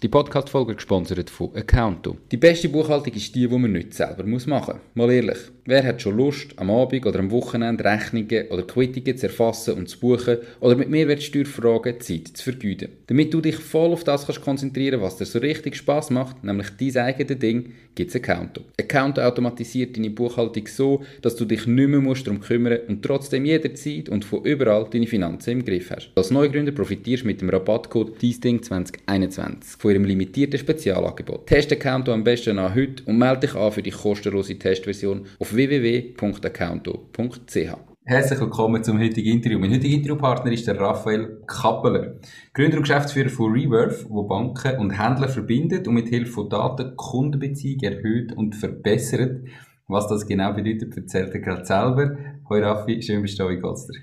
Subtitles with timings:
[0.00, 2.18] Die Podcast-Folge gesponsert von Accounto.
[2.30, 4.46] Die beste Buchhaltung ist die, die man nicht selber machen muss.
[4.94, 9.26] Mal ehrlich, wer hat schon Lust, am Abend oder am Wochenende Rechnungen oder Quittungen zu
[9.26, 12.90] erfassen und zu buchen oder mit Mehrwertsteuerfragen Zeit zu vergeuden?
[13.08, 16.68] Damit du dich voll auf das kannst konzentrieren was dir so richtig Spaß macht, nämlich
[16.78, 18.62] dein eigenes Ding, gibt es Accounto.
[18.78, 23.44] Accounto automatisiert deine Buchhaltung so, dass du dich nicht mehr musst darum kümmern und trotzdem
[23.44, 26.12] jederzeit und von überall deine Finanzen im Griff hast.
[26.14, 31.46] Als Neugründer profitierst du mit dem Rabattcode DIESDING2021 von ihrem limitierten Spezialangebot.
[31.46, 35.54] Test Accounto am besten an heute und melde dich an für die kostenlose Testversion auf
[35.54, 37.70] www.accounto.ch.
[38.04, 39.58] Herzlich willkommen zum heutigen Interview.
[39.58, 42.16] Mein heutiger Interviewpartner ist der Raphael Kappeler,
[42.52, 46.94] Gründer und Geschäftsführer von Reverve, wo Banken und Händler verbindet und mit Hilfe von Daten
[46.94, 49.40] Kundenbeziehungen erhöht und verbessert.
[49.86, 52.14] Was das genau bedeutet, erzählt er gerade selber.
[52.50, 54.00] Hoi Raffi, schön bist du da, wie geht's dir?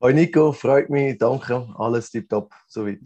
[0.00, 3.00] Hoi Nico, freut mich, danke, alles tipptopp, soweit.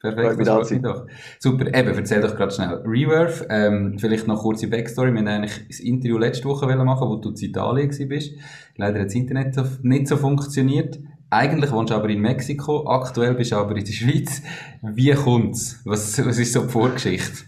[0.00, 1.06] Perfekt, das freut doch.
[1.38, 2.82] Super, eben, erzähl doch gerade schnell.
[2.86, 5.10] Reverve, ähm, vielleicht noch kurze Backstory.
[5.10, 8.32] Wir wollten eigentlich das Interview letzte Woche machen, wo du in Italien bist.
[8.76, 10.98] Leider hat das Internet nicht so funktioniert.
[11.28, 14.42] Eigentlich wohnst du aber in Mexiko, aktuell bist du aber in der Schweiz.
[14.82, 15.80] Wie kommt's?
[15.84, 17.44] Was, was ist so die Vorgeschichte?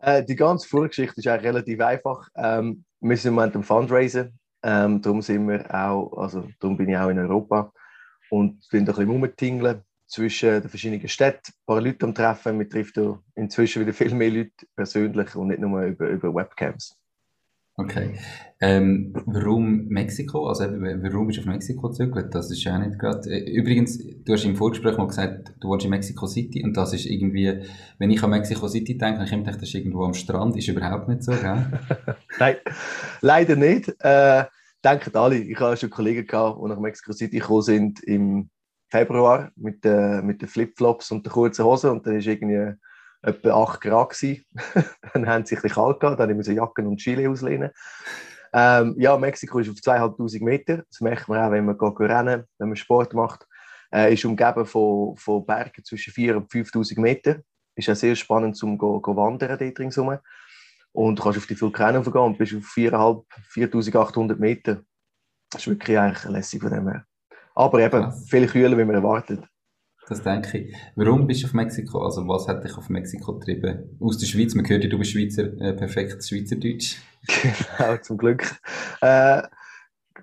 [0.00, 2.28] Äh, die ganze Vorgeschichte ist eigentlich relativ einfach.
[2.36, 4.38] Ähm, wir sind im Moment am Fundraisen.
[4.62, 7.70] Ähm, darum sind wir auch, also darum bin ich auch in Europa
[8.30, 12.58] und bin ein bisschen rumtingeln zwischen den verschiedenen Städten, ein paar Leute am Treffen.
[12.58, 12.98] Man trifft
[13.36, 16.96] inzwischen wieder viel mehr Leute persönlich und nicht nur über, über Webcams.
[17.76, 18.18] Okay.
[18.60, 20.48] Ähm, warum Mexiko?
[20.48, 22.34] Also warum bist du auf Mexiko gezögert?
[22.34, 23.30] Das ist ja nicht gerade.
[23.30, 26.92] Äh, übrigens, du hast im Vorgespräch mal gesagt, du wohnst in Mexico City und das
[26.92, 27.62] ist irgendwie,
[27.98, 30.56] wenn ich an Mexico City denke, dann ich das ist irgendwo am Strand.
[30.56, 31.70] Ist überhaupt nicht so, gell?
[32.38, 32.56] Nein,
[33.22, 33.88] leider nicht.
[34.00, 34.44] Äh,
[34.84, 35.36] denken alle.
[35.36, 38.50] Ich habe schon Kollegen gehabt, die nach Mexico City gekommen sind im
[38.90, 42.74] Februar mit, äh, mit den Flipflops und den kurzen Hosen und dann war irgendwie
[43.22, 44.16] etwa 8 Grad.
[45.14, 47.70] dann haben sie sich kalt gehabt, dann mussten Jacken und Chile auslehnen.
[48.52, 50.82] Ähm, ja, Mexiko ist auf 2500 Meter.
[50.90, 53.46] Das merkt man auch, wenn man rennen, wenn man Sport macht.
[53.92, 57.40] Äh, ist umgeben von, von Bergen zwischen 4 und 5000 Meter.
[57.76, 60.18] Ist auch sehr spannend zum go, go wandern dort ringsum.
[60.92, 64.82] Und du kannst auf die Vulkane gehen und bist auf 4.500, 4800 Meter.
[65.50, 67.04] Das ist wirklich eigentlich lässig von dem her.
[67.54, 68.28] Aber eben Krass.
[68.28, 69.40] viel kühler, wie man erwartet.
[70.08, 70.76] Das denke ich.
[70.96, 72.04] Warum bist du auf Mexiko?
[72.04, 73.96] Also was hat dich auf Mexiko getrieben?
[74.00, 76.96] Aus der Schweiz, man hört ja, du bist Schweizer, äh, perfekt Schweizerdeutsch.
[77.78, 78.44] genau, zum Glück.
[79.00, 79.42] Äh,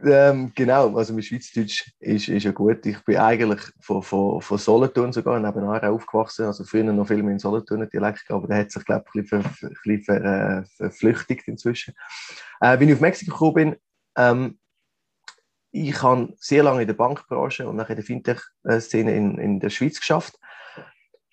[0.04, 2.86] ähm, genau, also mein Schweizerdeutsch ist, ist ja gut.
[2.86, 6.46] Ich bin eigentlich von, von, von Solothurn sogar nebenan aufgewachsen.
[6.46, 9.22] Also früher noch viel mehr in Solothurn Dialekt, aber der hat sich, glaube ich, ein
[9.24, 11.94] bisschen, ver, ver, ver, äh, verflüchtigt inzwischen.
[12.60, 13.76] Äh, wenn ich auf Mexiko gekommen bin,
[14.18, 14.60] ähm,
[15.82, 19.70] ich habe sehr lange in der Bankbranche und nachher in der Fintech-Szene in, in der
[19.70, 20.38] Schweiz geschafft.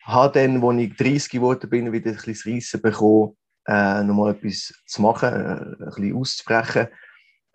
[0.03, 4.75] Habe dann, als ich 30 geworden bin, wieder ein bisschen Reissen bekommen, äh, nochmal etwas
[4.87, 6.89] zu machen, äh, ein bisschen auszubrechen.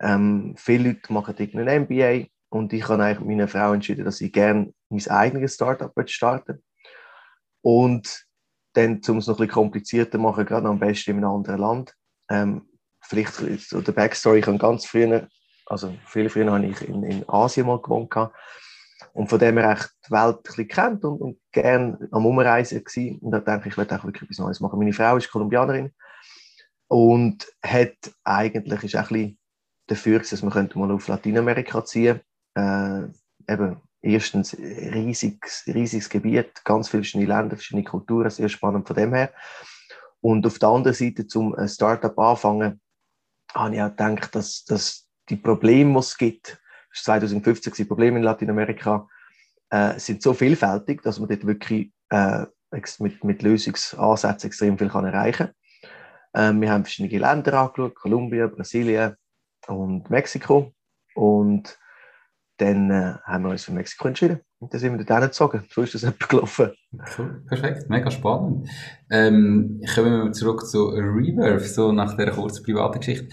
[0.00, 4.20] Ähm, viele Leute machen irgendein MBA und ich habe eigentlich mit meiner Frau entschieden, dass
[4.20, 6.62] ich gerne mein eigenes Startup starten
[7.62, 8.26] Und
[8.72, 11.60] dann, um es noch ein bisschen komplizierter zu machen, gerade am besten in einem anderen
[11.60, 11.94] Land.
[12.28, 12.68] Ähm,
[13.00, 15.28] vielleicht so der Backstory, ich habe ganz früher
[15.70, 18.12] also viel früher habe ich in, in Asien mal gewohnt
[19.12, 22.80] und von dem her echt die Welt ein bisschen kennt und, und gerne am Umreisen
[22.80, 23.22] war.
[23.22, 24.78] Und da denke ich, ich werde auch wirklich etwas Neues machen.
[24.78, 25.92] Meine Frau ist Kolumbianerin
[26.88, 29.38] und hat eigentlich ist auch ein bisschen
[29.86, 32.20] dafür, dass man mal auf Lateinamerika ziehen.
[32.54, 33.02] Äh,
[33.48, 39.14] eben erstens riesiges, riesiges Gebiet, ganz viele verschiedene Länder, verschiedene Kulturen, sehr spannend von dem
[39.14, 39.32] her.
[40.20, 42.80] Und auf der anderen Seite, zum Startup anfangen,
[43.54, 46.60] habe ich auch gedacht, dass, dass die Probleme, die es gibt,
[46.92, 49.08] das war 2015 die Probleme in Lateinamerika,
[49.70, 52.46] äh, sind so vielfältig, dass man dort wirklich äh,
[52.98, 55.54] mit, mit Lösungsansätzen extrem viel kann erreichen kann.
[56.34, 59.16] Ähm, wir haben verschiedene Länder angeschaut, Kolumbien, Brasilien
[59.66, 60.72] und Mexiko.
[61.14, 61.78] Und
[62.58, 64.40] dann äh, haben wir uns für Mexiko entschieden.
[64.58, 65.64] Und dann sind wir dort hingezogen.
[65.70, 66.72] So ist das etwa gelaufen.
[67.16, 68.68] Cool, perfekt, mega spannend.
[69.10, 73.28] Ähm, kommen wir zurück zu Reverve, so nach dieser kurzen privaten Geschichte.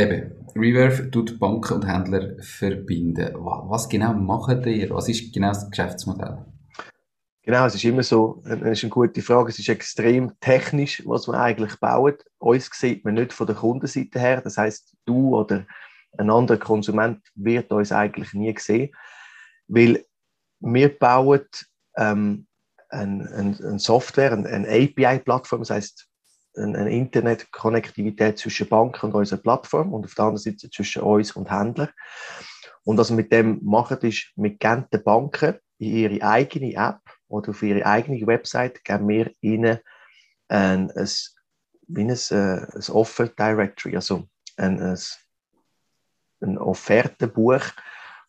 [0.00, 3.34] Eben, Reverve tut Banken und Händler verbinden.
[3.34, 4.88] Was genau machen ihr?
[4.88, 6.38] Was ist genau das Geschäftsmodell?
[7.42, 9.50] Genau, es ist immer so, das ist eine gute Frage.
[9.50, 12.24] Es ist extrem technisch, was man eigentlich baut.
[12.38, 14.40] Uns sieht man nicht von der Kundenseite her.
[14.40, 15.66] Das heißt, du oder
[16.16, 18.92] ein anderer Konsument wird uns eigentlich nie sehen,
[19.68, 20.02] weil
[20.60, 21.46] wir bauen
[21.98, 22.46] ähm,
[22.88, 26.09] eine, eine, Software, eine, eine API-Plattform, das heißt
[26.56, 31.50] eine, Internetkonnektivität zwischen Banken und unserer Plattform und auf der anderen Seite zwischen uns und
[31.50, 31.90] Händlern.
[32.84, 37.00] Und was wir mit dem machen, ist, wir geben den Banken in ihre eigene App
[37.28, 39.78] oder auf ihre eigene Website geben wir ihnen
[40.48, 41.08] ein, ein,
[41.96, 44.98] ein, ein Offer Directory, also ein, ein,
[46.40, 47.62] ein Offertenbuch,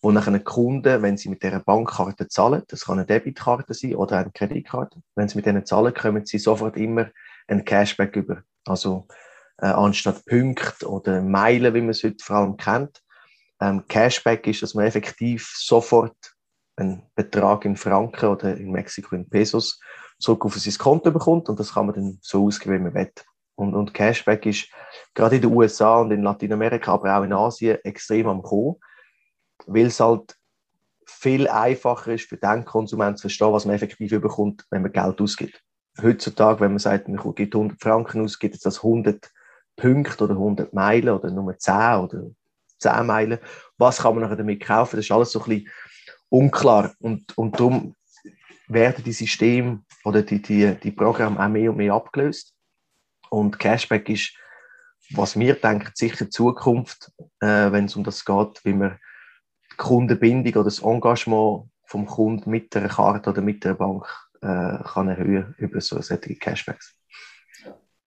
[0.02, 4.18] wo nachher Kunden, wenn sie mit dieser Bankkarte zahlen, das kann eine Debitkarte sein oder
[4.18, 7.10] eine Kreditkarte, wenn sie mit denen zahlen, kommen sie sofort immer
[7.52, 8.44] ein Cashback über.
[8.66, 9.08] Also
[9.58, 13.02] äh, anstatt Punkte oder Meilen, wie man es heute vor allem kennt.
[13.60, 16.16] Ähm, Cashback ist, dass man effektiv sofort
[16.76, 19.80] einen Betrag in Franken oder in Mexiko in Pesos
[20.20, 23.12] zurück auf sein Konto bekommt und das kann man dann so ausgeben, wie man will.
[23.56, 24.70] Und, und Cashback ist
[25.14, 28.76] gerade in den USA und in Lateinamerika, aber auch in Asien extrem am Kommen,
[29.68, 30.36] weil es halt
[31.06, 35.22] viel einfacher ist für den Konsumenten zu verstehen, was man effektiv bekommt, wenn man Geld
[35.22, 35.62] ausgibt.
[36.02, 39.32] Heutzutage, wenn man sagt, man gibt 100 Franken aus, gibt es das 100
[39.76, 42.24] Punkte oder 100 Meilen oder nur 10 oder
[42.80, 43.40] 10 Meilen.
[43.78, 44.98] Was kann man damit kaufen?
[44.98, 45.70] Das ist alles so ein bisschen
[46.30, 46.94] unklar.
[47.00, 47.96] Und, und darum
[48.68, 52.54] werden die Systeme oder die, die, die Programme auch mehr und mehr abgelöst.
[53.30, 54.34] Und Cashback ist,
[55.12, 58.98] was wir denken, sicher die Zukunft, äh, wenn es um das geht, wie man
[59.72, 64.08] die Kundenbindung oder das Engagement vom Kunden mit einer Karte oder mit einer Bank
[64.42, 66.96] kann erhöhen über so solche Cashbacks.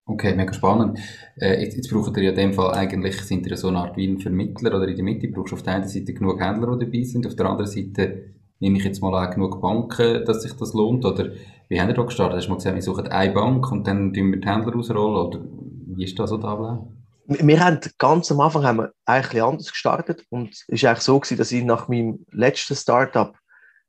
[0.07, 0.99] Okay, mega spannend.
[1.37, 3.97] Äh, jetzt, jetzt braucht ihr ja in dem Fall eigentlich, sind ihr so eine Art
[3.97, 6.77] wie ein Vermittler oder in der Mitte brauchst du auf der einen Seite genug Händler,
[6.77, 10.43] die dabei sind, auf der anderen Seite nehme ich jetzt mal auch genug Banken, dass
[10.43, 11.31] sich das lohnt, oder
[11.69, 12.37] wie haben ihr da gestartet?
[12.37, 15.27] Hast du mal gesagt, wir suchen eine Bank und dann tun wir die Händler ausrollen,
[15.27, 15.41] oder
[15.87, 16.87] wie ist das so da
[17.27, 21.19] wir haben ganz am Anfang haben wir eigentlich anders gestartet und es war eigentlich so
[21.19, 23.35] gewesen, dass ich nach meinem letzten Startup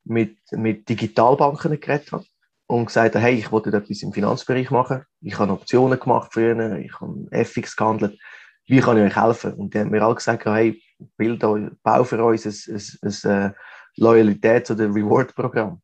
[0.06, 2.24] mit, mit Digitalbanken geredet habe
[2.68, 5.04] und gesagt hey, ich wollte etwas im Finanzbereich machen.
[5.22, 8.20] Ich habe Optionen gemacht für ihn, ich habe FX gehandelt.
[8.68, 9.54] Wie kann ich euch helfen?
[9.54, 10.82] Und die haben mir alle gesagt, hey,
[11.18, 13.56] bild euch, bau für uns ein, ein, ein, ein
[13.98, 15.82] Loyalitäts- oder Reward-Programm.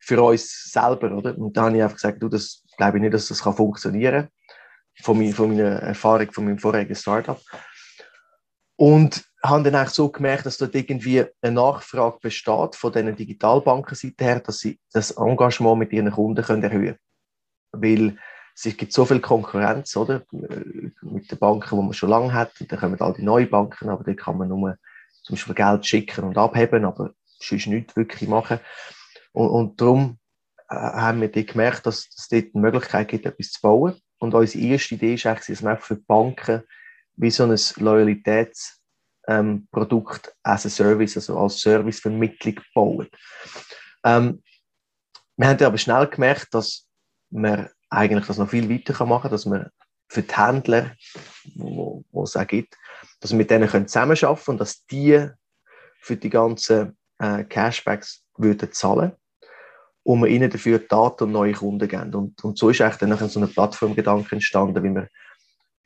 [0.00, 1.38] Für uns selber, oder?
[1.38, 4.28] Und dann habe ich einfach gesagt, du, das glaube ich nicht, dass das kann funktionieren
[5.02, 7.40] von, mein, von meiner Erfahrung, von meinem vorigen Startup.
[8.76, 14.24] Und habe dann eigentlich so gemerkt, dass dort irgendwie eine Nachfrage besteht von diesen Digitalbankenseite
[14.24, 16.96] her, dass sie das Engagement mit ihren Kunden können erhöhen
[17.72, 17.82] können.
[17.82, 18.18] Weil
[18.56, 20.24] es gibt so viel Konkurrenz, oder?
[20.30, 22.58] Mit den Banken, die man schon lange hat.
[22.60, 24.78] Und dann kommen all die neuen Banken, aber da kann man nur
[25.22, 28.60] zum Beispiel Geld schicken und abheben, aber sonst nichts wirklich machen.
[29.32, 30.18] Und, und darum
[30.68, 33.94] äh, haben wir gemerkt, dass es dort eine Möglichkeit gibt, etwas zu bauen.
[34.18, 36.62] Und unsere erste Idee ist dass wir für die Banken
[37.16, 38.83] wie so ein Loyalitäts-
[39.28, 43.08] ähm, Produkt as a Service, also als Servicevermittlung bauen.
[44.04, 44.42] Ähm,
[45.36, 46.86] wir haben aber schnell gemerkt, dass
[47.30, 49.70] man eigentlich das noch viel weiter machen kann, dass man
[50.08, 50.92] für die Händler,
[51.56, 52.76] wo, wo es auch gibt,
[53.20, 55.28] dass wir mit denen können zusammenarbeiten und dass die
[56.00, 59.12] für die ganzen äh, Cashbacks würden zahlen
[60.02, 62.14] und wir ihnen dafür Daten und neue Kunden geben.
[62.14, 65.08] Und, und so ist eigentlich dann so ein Plattformgedanke entstanden, wie wir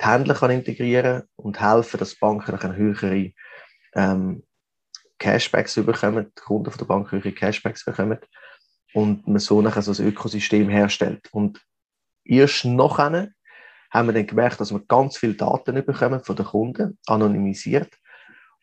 [0.01, 3.33] die Händler kann integrieren und helfen, dass Banken eine höhere
[3.95, 4.45] ähm,
[5.19, 8.19] Cashbacks bekommen, die Kunden von der Bank höhere Cashbacks bekommen
[8.95, 11.29] und man so nachher so ein Ökosystem herstellt.
[11.33, 11.61] Und
[12.25, 13.29] erst nachher
[13.91, 17.93] haben wir dann gemerkt, dass wir ganz viele Daten bekommen von den Kunden, anonymisiert.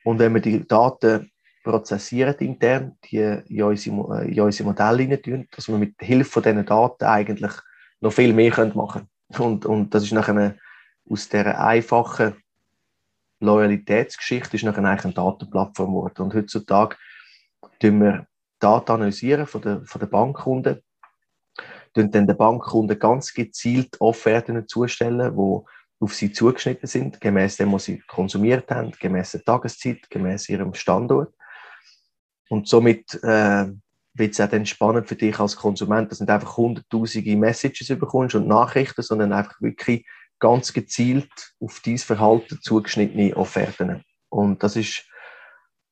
[0.03, 1.31] Und wenn wir die Daten
[1.63, 6.43] prozessieren intern, die in unsere, in unsere Modelle rein tun, dass wir mit Hilfe von
[6.43, 7.53] diesen Daten eigentlich
[8.01, 9.45] noch viel mehr machen können.
[9.45, 10.55] Und, und das ist nachher
[11.09, 12.35] aus dieser einfachen
[13.39, 16.21] Loyalitätsgeschichte ist nachher eigentlich eine Datenplattform geworden.
[16.23, 16.95] Und heutzutage
[17.79, 18.27] tun wir
[18.59, 20.81] Daten analysieren von den, von den Bankkunden,
[21.93, 25.65] dann den Bankkunden ganz gezielt Offerten zustellen, die
[25.99, 30.73] auf sie zugeschnitten sind, gemäß dem, was sie konsumiert haben, gemäß der Tageszeit, gemäß ihrem
[30.73, 31.33] Standort.
[32.49, 33.67] Und somit äh,
[34.13, 37.87] wird es auch dann spannend für dich als Konsument, dass du nicht einfach hunderttausende Messages
[37.87, 40.05] bekommst und Nachrichten, sondern einfach wirklich
[40.39, 44.03] ganz gezielt auf dein Verhalten zugeschnittene Offerten.
[44.29, 45.05] Und das ist,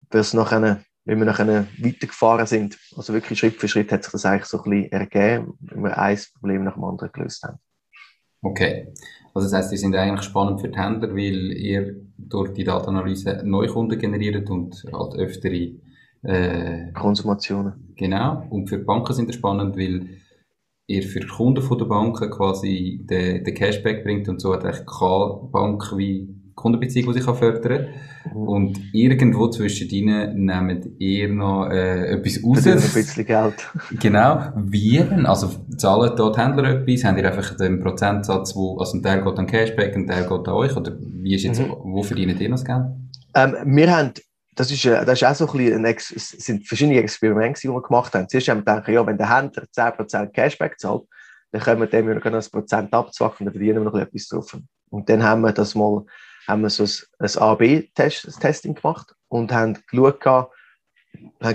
[0.09, 4.25] was nachher, wenn wir nachher weitergefahren sind, also wirklich Schritt für Schritt hat sich das
[4.25, 7.59] eigentlich so ein bisschen ergeben, wenn wir ein Problem nach dem anderen gelöst haben.
[8.41, 8.93] Okay.
[9.33, 13.41] Also das heißt, die sind eigentlich spannend für die Händler, weil ihr durch die Datenanalyse
[13.43, 15.71] neue Kunden generiert und halt öftere
[16.23, 17.93] äh, Konsumationen.
[17.95, 18.45] Genau.
[18.49, 20.21] Und für die Banken sind das spannend, weil
[20.87, 24.85] ihr für Kunden von der Banken quasi den, den Cashback bringt und so hat eigentlich
[24.85, 27.87] keine Bank wie Kundenbeziehung, die sich fördern kann.
[28.33, 28.47] Mhm.
[28.47, 32.67] Und irgendwo zwischen ihnen nehmt ihr noch äh, etwas raus.
[32.67, 33.69] ein bisschen Geld.
[33.99, 34.51] genau.
[34.55, 35.25] Wie denn?
[35.25, 37.03] Also zahlen dort Händler etwas?
[37.03, 40.47] Habt ihr einfach den Prozentsatz, wo, also ein Teil geht an Cashback, ein Teil geht
[40.47, 40.75] an euch?
[40.75, 41.73] Oder wie ist jetzt, mhm.
[41.83, 42.85] wo verdient ihr noch das Geld?
[43.35, 44.13] Ähm, wir haben
[44.55, 47.81] das ist, äh, das ist auch so ein bisschen, es sind verschiedene Experimente, die wir
[47.81, 48.27] gemacht haben.
[48.29, 51.03] Zuerst haben wir gedacht, ja, wenn der Händler 10% Cashback zahlt,
[51.51, 54.27] dann können wir dem ja noch ein Prozent abzwacken und dann verdienen wir noch etwas
[54.27, 54.57] drauf.
[54.89, 56.03] Und dann haben wir das mal,
[56.47, 60.47] haben wir so ein, ein A-B-Testing gemacht und haben geschaut, haben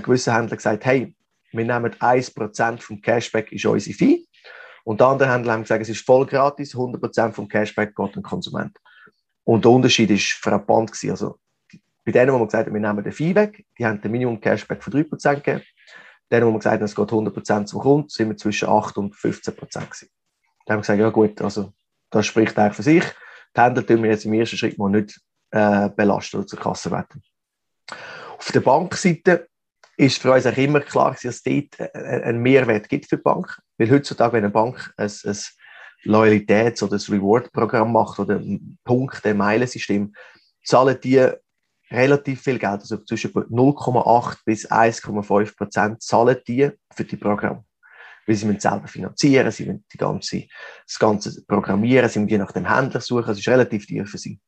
[0.03, 1.15] gewisse Händler gesagt, hey,
[1.51, 4.25] wir nehmen 1% vom Cashback ist unsere Fee.
[4.83, 8.23] Und andere Händler haben gesagt, es ist voll gratis, 100% vom Cashback geht an den
[8.23, 8.77] Konsument.
[9.43, 10.91] Und der Unterschied war frappant.
[10.91, 11.11] Gewesen.
[11.11, 11.39] Also
[12.05, 14.39] bei denen, wo man gesagt hat, wir nehmen den Fee weg, die haben den Minimum
[14.39, 15.63] Cashback von 3% gegeben.
[16.31, 19.15] Denen, wo man gesagt hat, es geht 100% zum Kunden, sind wir zwischen 8 und
[19.15, 20.09] 15% gewesen.
[20.65, 21.73] Da haben wir gesagt, ja gut, also
[22.11, 23.03] das spricht eigentlich für sich.
[23.55, 25.19] Die Händler tun wir jetzt im ersten Schritt mal nicht
[25.51, 27.23] äh, belasten oder zur Kasse werden.
[28.37, 29.47] Auf der Bankseite
[29.97, 33.23] ist für uns auch immer klar, dass es dort äh, einen Mehrwert gibt für die
[33.23, 33.59] Bank.
[33.77, 35.37] Weil heutzutage, wenn eine Bank ein, ein
[36.05, 40.13] Loyalitäts- oder ein Reward-Programm macht oder ein Punkte-, Meilensystem,
[40.63, 41.29] zahlen die
[41.91, 47.65] relativ viel Geld, also zwischen 0,8 bis 1,5 Prozent zahlen die für die Programme.
[48.27, 50.43] Weil sie müssen selber finanzieren, sie müssen die ganze,
[50.85, 54.17] das ganze programmieren, sie müssen je nach dem Händler suchen, es ist relativ teuer für
[54.17, 54.39] sie.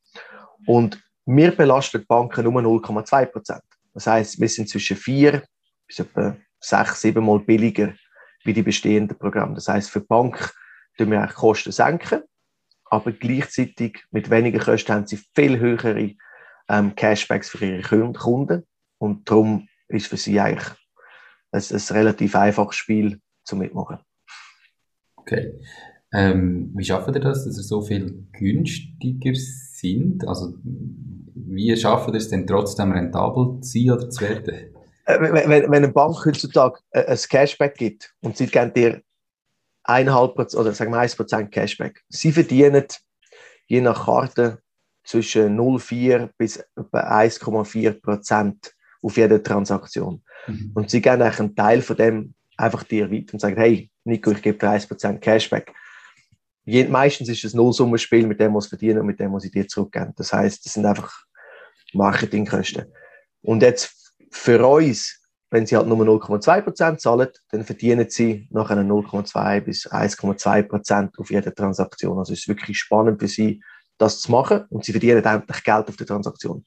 [0.68, 3.64] Und wir belasten die Banken nur 0,2 Prozent.
[3.94, 5.44] Das heißt, wir sind zwischen 4
[5.88, 7.94] bis etwa 6, 7 Mal billiger
[8.44, 9.56] wie die bestehenden Programme.
[9.56, 10.54] Das heißt, für die Bank
[10.98, 12.22] tun wir eigentlich Kosten senken,
[12.86, 16.16] aber gleichzeitig mit weniger Kosten haben sie viel höhere
[16.72, 18.64] ähm, Cashbacks für ihre Kunden.
[18.98, 20.70] Und darum ist für sie eigentlich
[21.52, 24.00] ein, ein relativ einfaches Spiel zu mitmachen.
[25.16, 25.60] Okay.
[26.14, 30.28] Ähm, wie schaffen ihr das, dass ihr so viel günstiger sind?
[30.28, 34.76] Also, wie schaffen ihr es denn trotzdem rentabel zu sein oder zu werden?
[35.06, 39.02] Äh, wenn, wenn eine Bank heutzutage äh, ein Cashback gibt und sie geben dir
[39.86, 42.86] 1,5% oder sagen wir 1% Cashback, sie verdienen
[43.68, 44.62] je nach Karte
[45.04, 50.24] zwischen 0,4 bis etwa 1,4 Prozent auf jede Transaktion.
[50.48, 50.72] Mhm.
[50.76, 54.42] Und sie geben einen Teil von dem einfach dir weiter und sagen, hey, Nico, ich
[54.42, 55.74] gebe dir 1 Prozent Cashback.
[56.64, 59.44] Je, meistens ist es ein Nullsummenspiel mit dem, was sie verdienen und mit dem, was
[59.44, 60.14] sie dir zurückgeben.
[60.16, 61.12] Das heißt, das sind einfach
[61.94, 62.86] Marketingkosten.
[63.42, 68.78] Und jetzt für uns, wenn sie halt nur 0,2 Prozent zahlen, dann verdienen sie nachher
[68.78, 72.20] 0,2 bis 1,2 Prozent auf jede Transaktion.
[72.20, 73.62] Also es ist wirklich spannend für sie,
[74.02, 76.66] das zu machen und sie verdienen endlich Geld auf der Transaktion.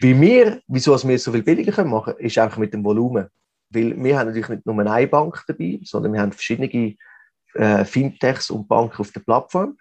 [0.00, 3.28] Wie wir, wieso wir so viel billiger machen können, ist einfach mit dem Volumen.
[3.70, 6.96] Weil wir haben natürlich nicht nur eine Bank dabei, sondern wir haben verschiedene
[7.54, 9.78] äh, Fintechs und Banken auf der Plattform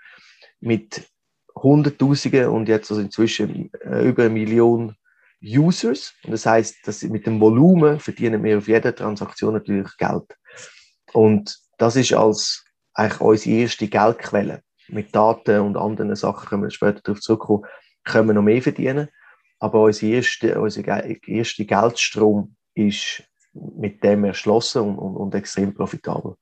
[0.62, 1.06] mit
[1.56, 4.96] Hunderttausenden und jetzt also inzwischen äh, über eine Million
[5.44, 6.14] Users.
[6.24, 10.36] Und das heißt, dass mit dem Volumen verdienen wir auf jeder Transaktion natürlich Geld.
[11.14, 16.72] Und das ist als eigentlich unsere erste Geldquelle mit Daten und anderen Sachen können wir
[16.72, 17.64] später darauf zurückkommen,
[18.04, 19.10] können wir noch mehr verdienen.
[19.60, 20.86] Aber unser erster unser
[21.28, 23.24] erste Geldstrom ist
[23.54, 26.36] mit dem erschlossen und, und, und extrem profitabel.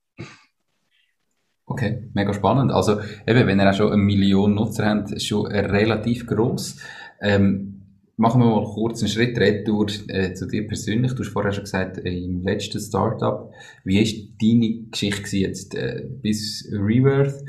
[1.66, 2.72] Okay, mega spannend.
[2.72, 6.78] Also eben, wenn ihr auch schon eine Million Nutzer habt, ist schon relativ groß.
[7.22, 7.74] Ähm,
[8.16, 11.14] machen wir mal kurz einen Schritt retour äh, zu dir persönlich.
[11.14, 13.50] Du hast vorher schon gesagt, äh, im letzten Startup.
[13.84, 17.44] Wie ist deine Geschichte jetzt äh, bis Reworth?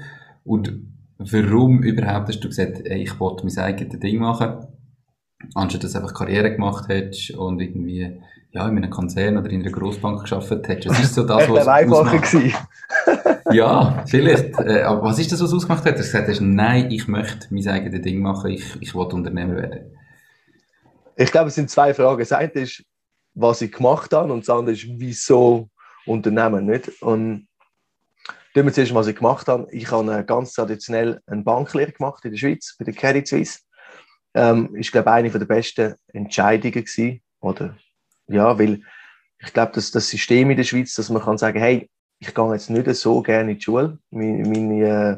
[0.45, 0.79] Und
[1.17, 4.67] warum überhaupt hast du gesagt, ey, ich wollte mein eigenes Ding machen,
[5.55, 8.21] anstatt dass du einfach Karriere gemacht hättest und irgendwie
[8.51, 10.87] ja, in einem Konzern oder in einer Großbank geschafft hättest.
[10.87, 12.53] Was ist so das, was einfacher gewesen.
[13.51, 14.57] ja, vielleicht.
[14.59, 15.99] Äh, aber was ist das, was ausgemacht hat?
[15.99, 19.57] Dass du gesagt hast, nein, ich möchte mein eigenes Ding machen, ich, ich will Unternehmer
[19.57, 19.91] werden.
[21.17, 22.19] Ich glaube, es sind zwei Fragen.
[22.19, 22.83] Das eine ist,
[23.33, 25.69] was ich gemacht habe und das andere ist, wieso
[26.05, 27.01] Unternehmen nicht.
[27.01, 27.47] Und
[28.55, 29.67] Tun wir zuerst, was ich gemacht habe.
[29.71, 33.59] Ich habe ganz traditionell eine Banklehre gemacht in der Schweiz, bei der Credit Suisse.
[34.33, 37.21] Ähm, ist, glaube ich, eine der besten Entscheidungen gewesen.
[37.41, 37.75] Oder,
[38.27, 38.81] ja, weil
[39.39, 42.53] ich glaube, dass das System in der Schweiz, dass man kann sagen, hey, ich gehe
[42.53, 43.99] jetzt nicht so gerne in die Schule.
[44.09, 45.17] Meine, meine äh,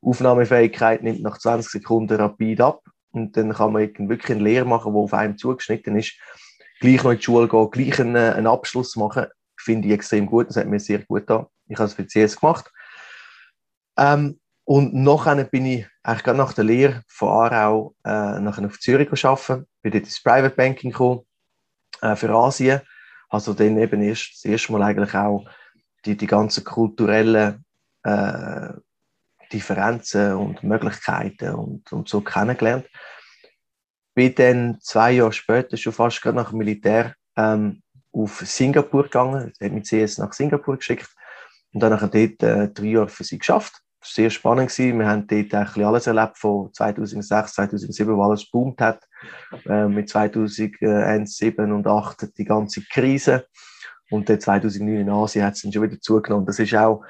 [0.00, 2.84] Aufnahmefähigkeit nimmt nach 20 Sekunden rapid ab.
[3.10, 6.16] Und dann kann man wirklich eine Lehre machen, die auf einem zugeschnitten ist.
[6.78, 10.50] Gleich noch in die Schule gehen, gleich einen, einen Abschluss machen, finde ich extrem gut.
[10.50, 11.46] Das hat mir sehr gut getan.
[11.68, 12.70] Ich habe es für CS gemacht.
[13.96, 18.78] Ähm, und nachher bin ich eigentlich gerade nach der Lehre von Aarau äh, nachher auf
[18.78, 21.22] Zürich arbeiten, bin dort ins Private Banking gekommen,
[22.02, 22.82] äh, für Asien
[23.28, 25.48] Also dann eben erst, das erste Mal eigentlich auch
[26.04, 27.64] die, die ganzen kulturellen
[28.02, 28.68] äh,
[29.52, 32.86] Differenzen und Möglichkeiten und, und so kennengelernt.
[34.14, 37.82] Bin dann zwei Jahre später, schon fast gerade nach dem Militär, ähm,
[38.12, 39.52] auf Singapur gegangen.
[39.58, 41.08] Er hat mich CS nach Singapur geschickt
[41.72, 43.74] und dann dort äh, drei Jahre für sie geschafft.
[44.00, 44.70] Das war sehr spannend.
[44.70, 44.98] Gewesen.
[44.98, 49.02] Wir haben dort eigentlich alles erlebt von 2006, 2007, wo alles boomt hat.
[49.66, 53.46] Äh, mit 2001, 2007 und 2008 die ganze Krise.
[54.10, 56.46] Und dann 2009 in Asien hat es dann schon wieder zugenommen.
[56.46, 57.04] Das ist auch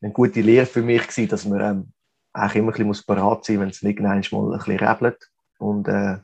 [0.00, 1.92] eine gute Lehre für mich gewesen, dass man ähm,
[2.32, 4.00] eigentlich immer ein bisschen parat sein muss, wenn es nicht
[4.32, 5.30] mal ein bisschen rebelt.
[5.58, 6.18] Und, äh,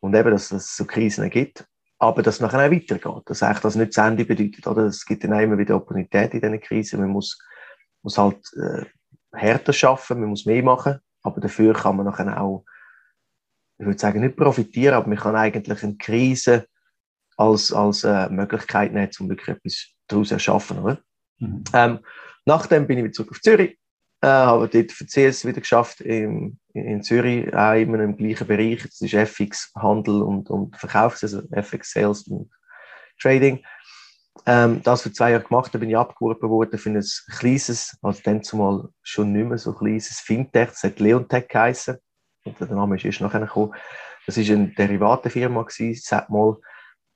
[0.00, 1.64] und eben, dass es so Krisen gibt.
[1.98, 3.22] Aber dass es nachher auch weitergeht.
[3.26, 4.66] Dass eigentlich das nicht das Ende bedeutet.
[4.66, 4.84] Oder?
[4.84, 7.00] Es gibt dann auch immer wieder Opportunität in diesen Krisen.
[7.00, 7.38] Man muss,
[8.02, 8.84] muss halt äh,
[9.32, 10.98] härter arbeiten, man muss mehr machen.
[11.22, 12.64] Aber dafür kann man nachher auch,
[13.78, 16.66] ich würde sagen, nicht profitieren, aber man kann eigentlich eine Krise
[17.36, 20.78] als, als äh, Möglichkeit nehmen, um wirklich etwas daraus zu erschaffen.
[20.78, 20.98] Oder?
[21.38, 21.64] Mhm.
[21.72, 21.98] Ähm,
[22.44, 23.78] nachdem bin ich wieder zurück auf Zürich,
[24.24, 28.82] äh, habe dort für CS wieder geschafft in, in Zürich, auch immer im gleichen Bereich.
[28.82, 32.50] Das ist FX, Handel und, und Verkauf, also FX Sales und
[33.20, 33.62] Trading.
[34.46, 37.04] Ähm, das für zwei Jahre gemacht, da bin ich abgeworben worden für ein
[37.38, 41.98] kleines, also dann zumal schon nicht mehr so kleines Fintech, das hat Leontech geheißen.
[42.46, 43.74] Und der Name ist erst nachher gekommen.
[44.26, 46.56] Das war eine Derivatenfirma gewesen, mal,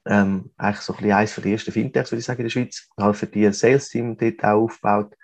[0.07, 2.88] ähm, eigentlich so ein bisschen eines der ersten Fintechs, würde ich sagen, in der Schweiz.
[2.99, 5.15] Habe für die ein Sales-Team dort auch aufgebaut,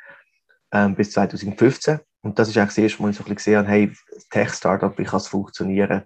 [0.75, 2.01] ähm, bis 2015.
[2.23, 3.93] Und das ist eigentlich das erste Mal, ich so ein bisschen gesehen habe, hey,
[4.31, 6.03] Tech-Startup, wie kann es funktionieren?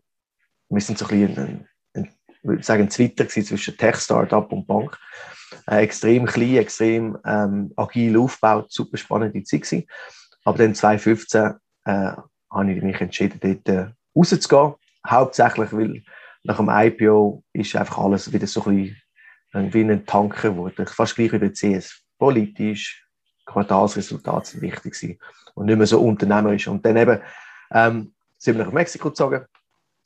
[0.68, 2.08] Wir sind so ein bisschen ein, ein,
[2.42, 4.98] würde sagen, ein Twitter zwischen Tech-Startup und Bank.
[5.66, 9.86] Äh, extrem klein, extrem ähm, agil aufgebaut, super spannende Zeit gewesen.
[10.44, 12.12] Aber dann 2015 äh,
[12.50, 14.74] habe ich mich entschieden, dort äh, rauszugehen.
[15.06, 16.02] Hauptsächlich, weil
[16.42, 18.94] nach dem IPO ist einfach alles wieder so ein
[19.52, 20.86] bisschen wie ein Tanker geworden.
[20.86, 22.02] Fast gleich wie bei CS.
[22.18, 23.07] Politisch,
[23.48, 25.18] Quartalsresultate sind wichtig gewesen
[25.54, 26.68] und nicht mehr so unternehmerisch.
[26.68, 27.20] Und dann eben
[27.72, 29.44] ähm, sind wir nach Mexiko gezogen.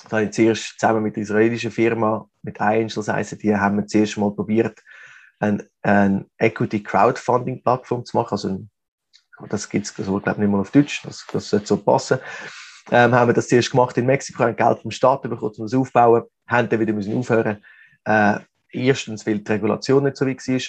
[0.08, 4.16] Da habe ich zuerst zusammen mit der israelischen Firma, mit heißen die, haben wir zuerst
[4.16, 4.80] mal probiert,
[5.38, 8.32] eine ein Equity Crowdfunding Plattform zu machen.
[8.32, 8.70] Also ein,
[9.48, 11.02] das gibt es, so, glaube ich, nicht mal auf Deutsch.
[11.02, 12.18] Das, das sollte so passen
[12.90, 15.74] ähm, haben wir das zuerst gemacht in Mexiko, haben Geld vom Staat bekommen, um das
[15.74, 17.62] aufzubauen, haben dann wieder müssen aufhören.
[18.04, 18.40] Äh,
[18.70, 20.60] erstens, weil die Regulation nicht so wie war.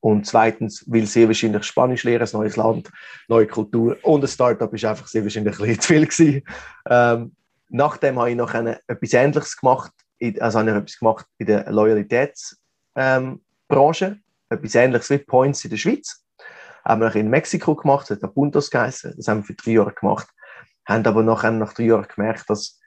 [0.00, 2.90] Und zweitens, weil sehr wahrscheinlich Spanisch lernen, ein neues Land,
[3.28, 6.42] neue Kultur und ein Startup ist einfach sehr wahrscheinlich ein bisschen zu viel gewesen.
[6.88, 7.36] Ähm,
[7.68, 9.92] nachdem habe ich noch eine, etwas Ähnliches gemacht,
[10.40, 12.60] also habe ich etwas gemacht in der Loyalitätsbranche,
[12.96, 16.22] ähm, etwas Ähnliches wie Points in der Schweiz.
[16.84, 19.92] Haben wir in Mexiko gemacht, das hat Puntos geheißen, das haben wir für drei Jahre
[19.92, 20.28] gemacht
[20.86, 22.80] haben aber nachher nach drei Jahren gemerkt, dass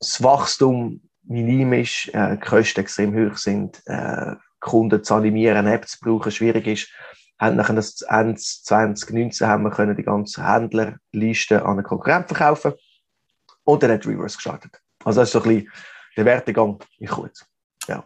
[0.00, 4.34] das Wachstum minim ist, äh, die Kosten extrem hoch sind, äh,
[4.64, 6.90] Kunden zu animieren, Apps zu brauchen, schwierig ist.
[7.38, 12.72] Haben nachher das Ende 2019 haben wir können die ganze Händlerliste an einen Konkurrent verkaufen
[13.64, 14.80] und dann hat Reverse gestartet.
[15.04, 15.72] Also das ist so ein bisschen
[16.16, 17.44] der Wertegang in kurz.
[17.88, 18.04] Ja.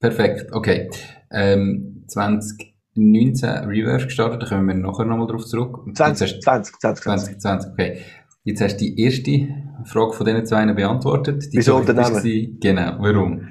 [0.00, 0.88] Perfekt, okay.
[1.30, 5.84] Ähm, 2019 Reverse gestartet, da kommen wir nachher nochmal drauf zurück.
[5.94, 8.02] 20, 20, 20, 20, 20, okay.
[8.44, 9.48] Jetzt hast du die erste
[9.84, 11.52] Frage von diesen zwei beantwortet.
[11.52, 12.58] Die Wieso Unternehmen?
[12.60, 13.48] Genau, warum?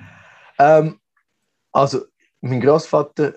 [0.58, 1.00] Ähm,
[1.72, 2.00] also,
[2.41, 3.36] mein Großvater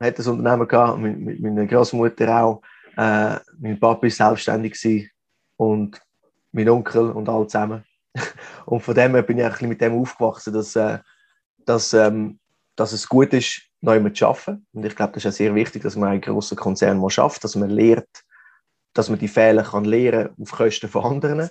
[0.00, 2.62] hat das Unternehmen gehabt, mit, meiner Großmutter auch.
[2.96, 5.10] Äh, mein Papa war selbstständig
[5.56, 6.00] und
[6.52, 7.84] mein Onkel und alle zusammen.
[8.66, 10.98] und von dem her bin ich ein bisschen mit dem aufgewachsen, dass, äh,
[11.64, 12.38] dass, ähm,
[12.76, 14.66] dass es gut ist, neu zu arbeiten.
[14.72, 17.44] Und ich glaube, das ist auch sehr wichtig, dass man einen grossen Konzern mal schafft,
[17.44, 18.24] dass man lernt,
[18.92, 21.48] dass man die Fehler kann lernen auf Kosten von anderen.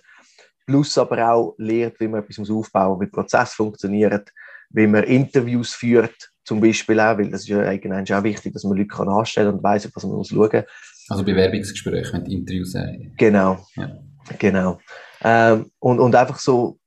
[0.65, 4.33] Plus aber auch lernt, wie man etwas aufbauen muss, wie Prozess funktioniert,
[4.69, 8.63] wie man Interviews führt, zum Beispiel auch, weil das ist ja eigentlich auch wichtig, dass
[8.63, 10.63] man Leute kann anstellen und weiss, was man muss schauen.
[11.09, 13.17] Also Bewerbungsgespräche, wenn die Interviews sind.
[13.17, 13.99] Genau, ja.
[14.39, 14.79] genau.
[15.21, 16.79] Ähm, und, und einfach so,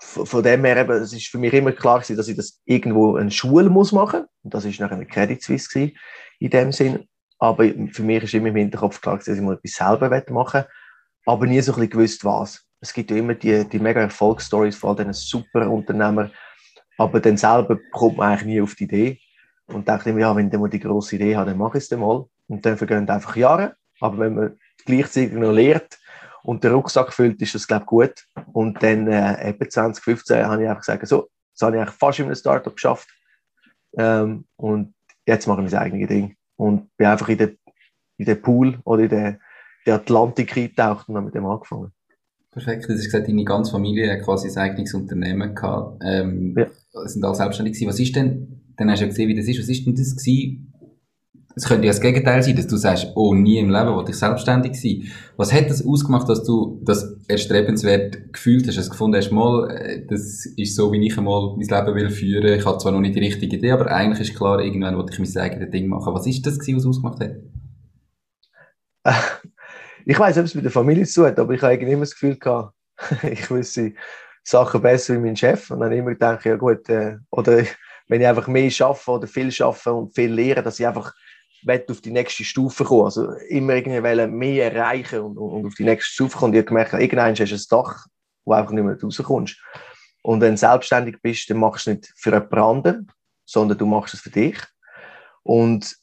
[0.00, 3.16] von dem her eben, es ist für mich immer klar gewesen, dass ich das irgendwo
[3.16, 4.24] in Schule muss machen.
[4.42, 5.96] Und das ist nachher eine Credit Suisse gewesen,
[6.40, 7.06] in dem Sinn.
[7.38, 10.68] Aber für mich ist immer im Hinterkopf klar, dass ich mal etwas selber machen will,
[11.26, 12.64] aber nie so ein bisschen gewusst, was.
[12.80, 16.32] Es gibt ja immer die, die mega Erfolgsstories von all diesen super Unternehmern,
[16.98, 19.20] aber dann selber kommt man eigentlich nie auf die Idee
[19.66, 21.96] und denkt immer, ja, wenn ich mal die grosse Idee habe, dann mache ich es
[21.96, 22.26] mal.
[22.48, 25.98] Und dann vergehen einfach Jahre, aber wenn man gleichzeitig noch lehrt
[26.42, 28.26] und den Rucksack füllt, ist das, glaube ich, gut.
[28.52, 32.18] Und dann, äh, eben 2015, habe ich einfach gesagt, so, das habe ich eigentlich fast
[32.20, 33.08] in einem Startup geschafft.
[33.98, 34.94] Ähm, und
[35.26, 37.58] jetzt mache ich mein eigenes Ding und bin einfach in den,
[38.18, 39.40] in den Pool oder in den,
[39.86, 41.92] den Atlantik eingetaucht und habe mit dem angefangen.
[42.56, 46.66] Perfekt, du hast gesagt, deine ganze Familie hat quasi ein eigenes Unternehmen gehabt, ähm, ja.
[47.06, 47.88] sind alle selbstständig gewesen.
[47.88, 49.60] Was ist denn dann hast du ja gesehen, wie das ist.
[49.60, 50.72] Was ist denn das gewesen?
[51.54, 54.18] Es könnte ja das Gegenteil sein, dass du sagst, oh, nie im Leben wollte ich
[54.18, 55.04] selbstständig sein.
[55.38, 59.70] Was hat das ausgemacht, dass du das erstrebenswert gefühlt hast, dass du gefunden hast, mal,
[59.70, 62.58] äh, das ist so, wie ich einmal mein Leben will führen.
[62.58, 65.18] Ich habe zwar noch nicht die richtige Idee, aber eigentlich ist klar, irgendwann wollte ich
[65.18, 66.12] mein eigenes Ding machen.
[66.12, 67.36] Was ist das gewesen, was ausgemacht hat?
[70.08, 72.12] Ich weiß ob es mit der Familie zu tun hat, aber ich habe immer das
[72.12, 72.72] Gefühl gehabt,
[73.24, 73.92] ich wüsste
[74.44, 75.68] Sachen besser wie mein Chef.
[75.72, 77.64] Und dann immer gedacht, ja gut, äh, oder
[78.06, 81.12] wenn ich einfach mehr schaffe oder viel schaffe und viel lehre, dass ich einfach
[81.90, 83.06] auf die nächste Stufe kommen.
[83.06, 86.50] Also immer irgendwie mehr erreichen und, und auf die nächste Stufe kommen.
[86.50, 88.06] Und ich habe gemerkt, irgendwann hast du ein Dach,
[88.44, 89.60] wo einfach nicht mehr rauskommst.
[90.22, 93.12] Und wenn du selbstständig bist, dann machst du es nicht für einen anderen,
[93.44, 94.56] sondern du machst es für dich.
[95.42, 95.96] Und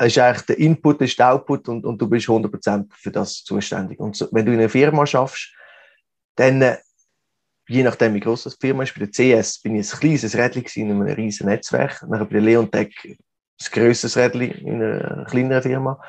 [0.00, 4.00] ist eigentlich der Input, ist der Output und, und du bist 100% für das zuständig.
[4.00, 5.54] Und so, wenn du in einer Firma schaffst,
[6.36, 6.78] dann, äh,
[7.68, 10.82] je nachdem wie groß das Firma ist, bei der CS bin ich ein kleines Rädchen
[10.82, 13.16] in einem riesen Netzwerk, dann bei der Leontech ein
[13.70, 16.00] grösseres Rädchen in einer kleineren Firma.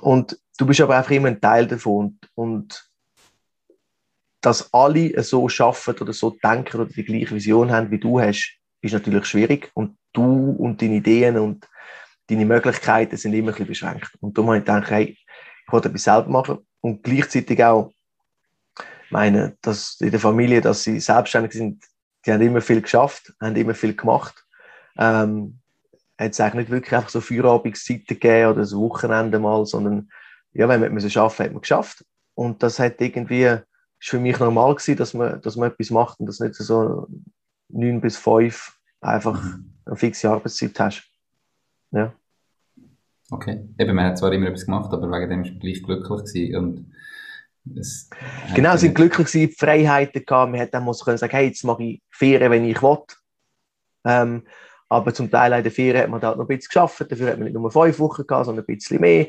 [0.00, 2.06] Und du bist aber einfach immer ein Teil davon.
[2.06, 2.90] Und, und
[4.40, 8.58] dass alle so schaffen oder so denken oder die gleiche Vision haben, wie du hast,
[8.80, 9.70] ist natürlich schwierig.
[9.74, 11.68] Und du und deine Ideen und
[12.28, 14.16] deine Möglichkeiten sind immer ein bisschen beschränkt.
[14.20, 15.18] Und darum habe ich gedacht, hey,
[15.66, 17.92] ich wollte etwas selber machen und gleichzeitig auch
[19.10, 21.84] meine, dass in der Familie, dass sie selbstständig sind,
[22.26, 24.44] die haben immer viel geschafft, haben immer viel gemacht.
[24.98, 25.60] Ähm,
[26.18, 30.08] hat es eigentlich nicht wirklich einfach so Feierabendzeiten gegeben oder so Wochenende mal, sondern
[30.52, 32.04] ja, wenn man es arbeiten hat man geschafft.
[32.34, 36.20] Und das hat irgendwie, ist für mich normal gewesen, dass man, dass man etwas macht
[36.20, 37.06] und das nicht so
[37.68, 39.72] neun bis fünf einfach mhm.
[39.86, 41.13] eine fixe Arbeitszeit hast.
[41.94, 42.12] Ja.
[43.30, 43.66] Okay.
[43.78, 46.56] Eben, man hat zwar immer etwas gemacht, aber wegen dem ist man gleich glücklich gewesen
[46.56, 46.94] und
[47.78, 48.10] es
[48.54, 50.50] genau, sind glücklich gewesen, Freiheiten gehabt.
[50.50, 52.98] Man hätte dann können sagen, hey, jetzt mache ich Ferien, wenn ich will.
[54.04, 54.46] Ähm,
[54.90, 57.10] aber zum Teil in der Ferien hat man da noch ein bisschen geschafft.
[57.10, 59.28] Dafür hat man nicht nur fünf Wochen gehabt, sondern ein bisschen mehr.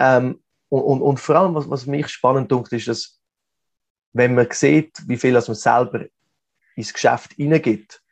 [0.00, 3.20] Ähm, und, und, und, vor allem, was, was mich spannend tut, ist, dass
[4.12, 6.06] wenn man sieht, wie viel man selber
[6.74, 8.02] ins Geschäft hineingibt,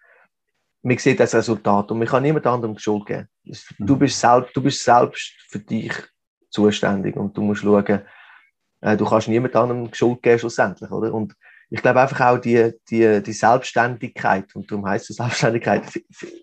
[0.87, 3.29] man sieht das Resultat und man kann niemand anderem die Schuld geben.
[3.79, 3.99] Du mhm.
[3.99, 5.93] bist, selbst, du bist selbst für dich
[6.49, 8.03] zuständig und du musst schauen,
[8.83, 11.13] äh, du kannst niemand anderem die Schuld geben schlussendlich, oder?
[11.13, 11.35] Und
[11.71, 15.83] ich glaube einfach auch die, die, die Selbstständigkeit, und darum heisst es Selbstständigkeit,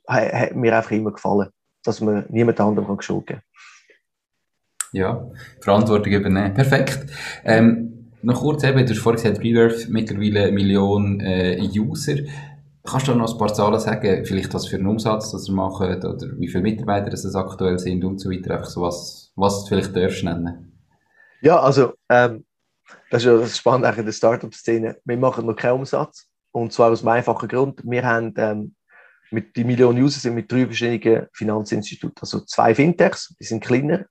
[0.07, 1.49] hat mir einfach immer gefallen,
[1.81, 3.49] dass man niemand anderem die Schuld geben kann.
[4.91, 5.25] Ja,
[5.61, 6.53] Verantwortung übernehmen.
[6.53, 7.09] Perfekt.
[7.45, 12.17] Ähm, noch kurz eben, du hast vorhin gesagt, Reworth mittlerweile eine Million äh, User.
[12.85, 16.03] Kannst du noch ein paar Zahlen sagen, vielleicht was für einen Umsatz das ihr macht
[16.03, 19.69] oder wie viele Mitarbeiter das aktuell sind und so weiter, einfach so was, was du
[19.69, 20.77] vielleicht darfst nennen?
[21.41, 22.45] Ja, also ähm,
[23.09, 24.97] das ist ja das Spannende in der Startup-Szene.
[25.05, 27.81] Wir machen noch keinen Umsatz und zwar aus einem einfachen Grund.
[27.85, 28.75] Wir haben ähm,
[29.31, 34.05] mit die Millionen User sind mit drei verschiedenen Finanzinstituten, also zwei Fintechs, die sind kleiner.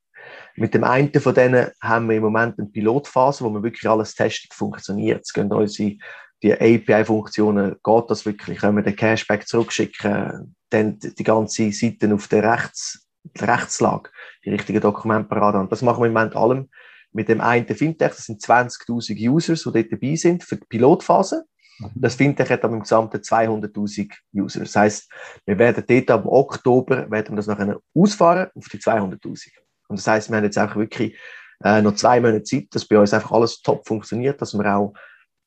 [0.57, 4.15] Mit dem einen von denen haben wir im Moment eine Pilotphase, wo wir wirklich alles
[4.15, 5.23] testen, funktioniert.
[5.25, 5.97] Es gehen unsere
[6.43, 8.59] die API-Funktionen, geht das wirklich?
[8.59, 10.57] Können wir den Cashback zurückschicken?
[10.71, 14.11] Dann die ganze Seite auf der Rechts, die Rechtslage,
[14.45, 16.69] die richtigen Dokumente parat Und das machen wir im Moment allem
[17.13, 18.11] mit dem einen Fintech.
[18.11, 21.45] Das sind 20.000 Users, die dort dabei sind für die Pilotphase.
[21.79, 21.91] Mhm.
[21.95, 24.61] Das Fintech hat aber im Gesamten 200.000 User.
[24.61, 25.13] Das heißt,
[25.47, 29.49] wir werden dort ab Oktober werden wir das nachher ausfahren auf die 200.000.
[29.89, 31.17] Und das heißt, wir haben jetzt auch wirklich
[31.63, 34.95] äh, noch zwei Monate Zeit, dass bei uns einfach alles top funktioniert, dass wir auch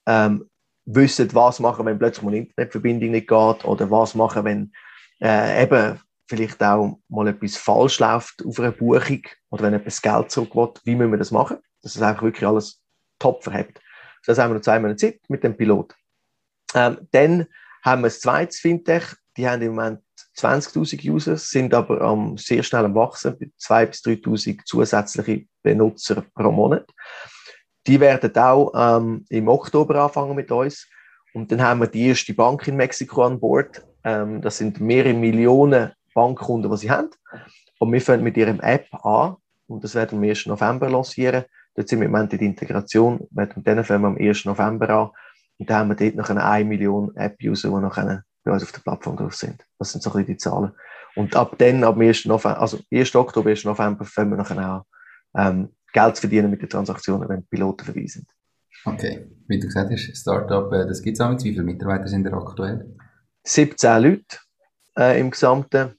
[0.08, 0.48] ähm,
[0.86, 4.74] wissen, was machen, wenn plötzlich eine Internetverbindung nicht geht oder was machen, wenn
[5.22, 10.32] äh, eben vielleicht auch mal etwas falsch läuft auf einer Buchung oder wenn etwas Geld
[10.32, 12.82] zurück will, wie müssen wir das machen, dass es einfach wirklich alles
[13.20, 13.80] top verhebt.
[14.26, 15.96] Das haben wir noch zwei Monate Zeit mit dem Pilot.
[16.74, 17.46] Ähm, dann
[17.84, 19.04] haben wir ein zweites Fintech,
[19.38, 20.02] die haben im Moment
[20.38, 26.52] 20.000 User, sind aber ähm, sehr schnell am Wachsen, 2.000 bis 3.000 zusätzliche Benutzer pro
[26.52, 26.90] Monat.
[27.88, 30.88] Die werden auch ähm, im Oktober anfangen mit uns.
[31.34, 33.86] Und dann haben wir die erste Bank in Mexiko an Bord.
[34.04, 37.10] Ähm, das sind mehrere Millionen Bankkunden, die sie haben.
[37.80, 39.36] Und wir fangen mit ihrem App an.
[39.68, 40.46] Und das werden wir am 1.
[40.46, 41.46] November lancieren.
[41.76, 43.28] Dort sind wir im Moment in der Integration.
[43.32, 44.46] Mit denen fangen wir am 1.
[44.46, 45.10] November an.
[45.58, 48.72] Und dann haben wir dort noch eine 1 Million App-User, die noch bei uns auf
[48.72, 49.66] der Plattform drauf sind.
[49.80, 50.72] Das sind so ein bisschen die Zahlen.
[51.16, 52.26] Und ab dann, ab 1.
[52.26, 53.16] November, also 1.
[53.16, 53.66] Oktober, 1.
[53.66, 54.82] November, fangen wir nachher an,
[55.36, 58.28] ähm, Geld zu verdienen mit den Transaktionen, wenn Piloten vorbei sind.
[58.84, 62.26] Okay, wie du gesagt hast, Startup, äh, das gibt es auch Wie viele Mitarbeiter sind
[62.26, 62.94] da aktuell?
[63.44, 64.38] 17 Leute
[64.98, 65.96] äh, im Gesamten.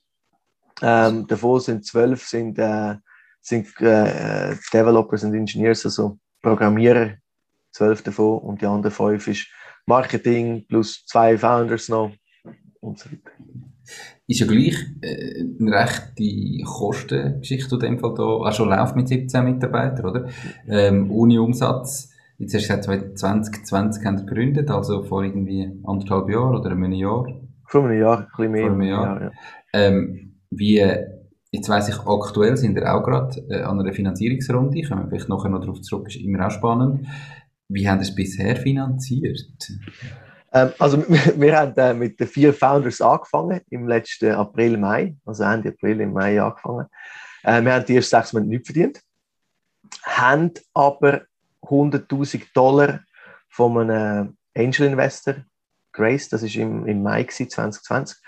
[0.83, 2.97] Ähm, davon sind 12 sind, äh,
[3.41, 7.15] sind äh, Developers und Engineers, also Programmierer,
[7.73, 8.41] 12 davon.
[8.41, 9.47] Und die anderen 5 ist
[9.87, 12.13] Marketing plus zwei Founders noch
[12.81, 13.31] und so weiter.
[14.27, 18.97] Ist ja gleich äh, eine rechte Kostengeschichte, die in dem Fall da auch schon läuft
[18.97, 20.29] mit 17 Mitarbeitern, oder?
[20.69, 22.11] Ähm, ohne Umsatz.
[22.39, 26.93] Jetzt hast du gesagt, 2020 haben wir gegründet, also vor irgendwie anderthalb Jahren oder einem
[26.93, 27.27] Jahr.
[27.67, 28.63] Vor einem Jahr, ein bisschen mehr.
[28.63, 29.21] Vor einem Jahr.
[29.21, 29.31] Jahr ja.
[29.73, 30.85] ähm, wie,
[31.51, 35.29] jetzt weiss ich, aktuell sind wir auch gerade äh, an einer Finanzierungsrunde, kommen wir vielleicht
[35.29, 37.07] nachher noch darauf zurück, ist immer auch spannend.
[37.69, 39.41] Wie haben Sie es bisher finanziert?
[40.53, 45.45] Ähm, also wir haben äh, mit den vier Founders angefangen im letzten April, Mai, also
[45.45, 46.87] Ende April, im Mai angefangen.
[47.43, 49.01] Äh, wir haben die ersten sechs Monate nicht verdient,
[50.05, 51.23] haben aber
[51.63, 53.01] 100.000 Dollar
[53.49, 55.37] von einem Angel Investor,
[55.93, 58.19] Grace, das war im, im Mai 2020,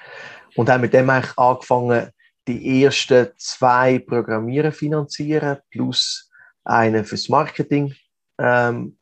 [0.57, 2.11] und haben mit dem eigentlich angefangen,
[2.47, 6.31] die ersten zwei Programmierer finanzieren, plus
[6.65, 7.95] einen fürs Marketing.
[8.39, 8.97] Ähm,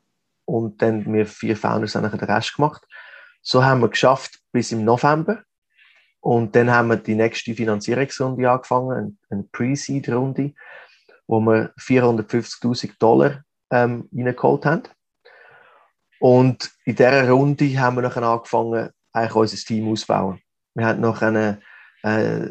[0.44, 2.85] und dann wir vier Founders haben den Rest gemacht.
[3.48, 5.44] So haben wir geschafft bis im November.
[6.18, 10.52] Und dann haben wir die nächste Finanzierungsrunde angefangen, eine Pre-Seed-Runde,
[11.28, 14.82] wo wir 450.000 Dollar ähm, reingeholt haben.
[16.18, 20.40] Und in dieser Runde haben wir dann angefangen, eigentlich unser Team auszubauen.
[20.74, 21.60] Wir haben noch eine
[22.02, 22.48] äh,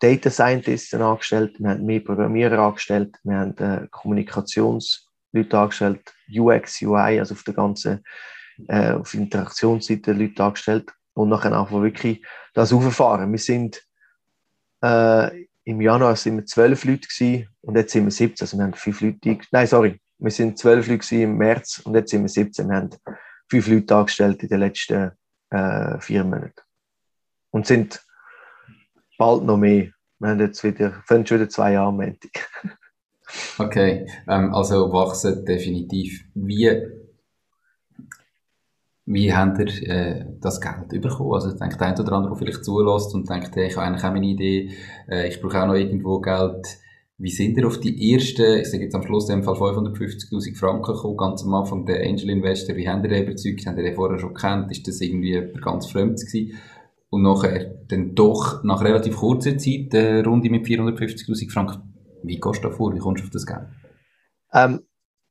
[0.00, 7.18] Data Scientisten angestellt, wir haben mehr Programmierer angestellt, wir haben äh, Kommunikationsleute angestellt, UX, UI,
[7.18, 8.02] also auf der ganzen
[8.68, 13.30] äh, auf Interaktionsseite Leute angestellt und nachher einfach wirklich das auffahren.
[13.30, 13.82] Wir sind
[14.82, 18.64] äh, im Januar sind wir zwölf Leute gewesen, und jetzt sind wir 17, also wir
[18.64, 22.28] haben fünf Leute, nein, sorry, wir sind zwölf Leute im März und jetzt sind wir
[22.28, 22.90] 17, wir haben
[23.48, 25.12] fünf Leute angestellt in den letzten
[25.50, 26.60] äh, vier Monaten.
[27.50, 28.04] Und sind
[29.16, 29.90] bald noch mehr.
[30.18, 32.16] Wir haben jetzt wieder, schon wieder zwei Jahre am
[33.58, 36.24] Okay, ähm, also wachsen definitiv.
[36.34, 36.68] Wie
[39.06, 41.34] wie habt ihr äh, das Geld bekommen?
[41.34, 43.86] Also ich denke, der eine oder andere, der vielleicht zulässt und denkt, hey, ich habe
[43.86, 44.70] eigentlich auch meine Idee,
[45.08, 46.78] äh, ich brauche auch noch irgendwo Geld.
[47.18, 50.56] Wie sind ihr auf die ersten, ich sage jetzt am Schluss in dem Fall 550'000
[50.56, 53.66] Franken gekommen, ganz am Anfang der Angel Investor, wie habt ihr den überzeugt?
[53.66, 54.70] Habt ihr den vorher schon kennt?
[54.72, 56.58] Ist das irgendwie ganz fremd gewesen?
[57.10, 61.94] Und nachher dann doch nach relativ kurzer Zeit eine äh, Runde mit 450'000 Franken.
[62.24, 62.92] Wie gehst du da vor?
[62.92, 63.66] Wie kommst du auf das Geld?
[64.52, 64.80] Ähm,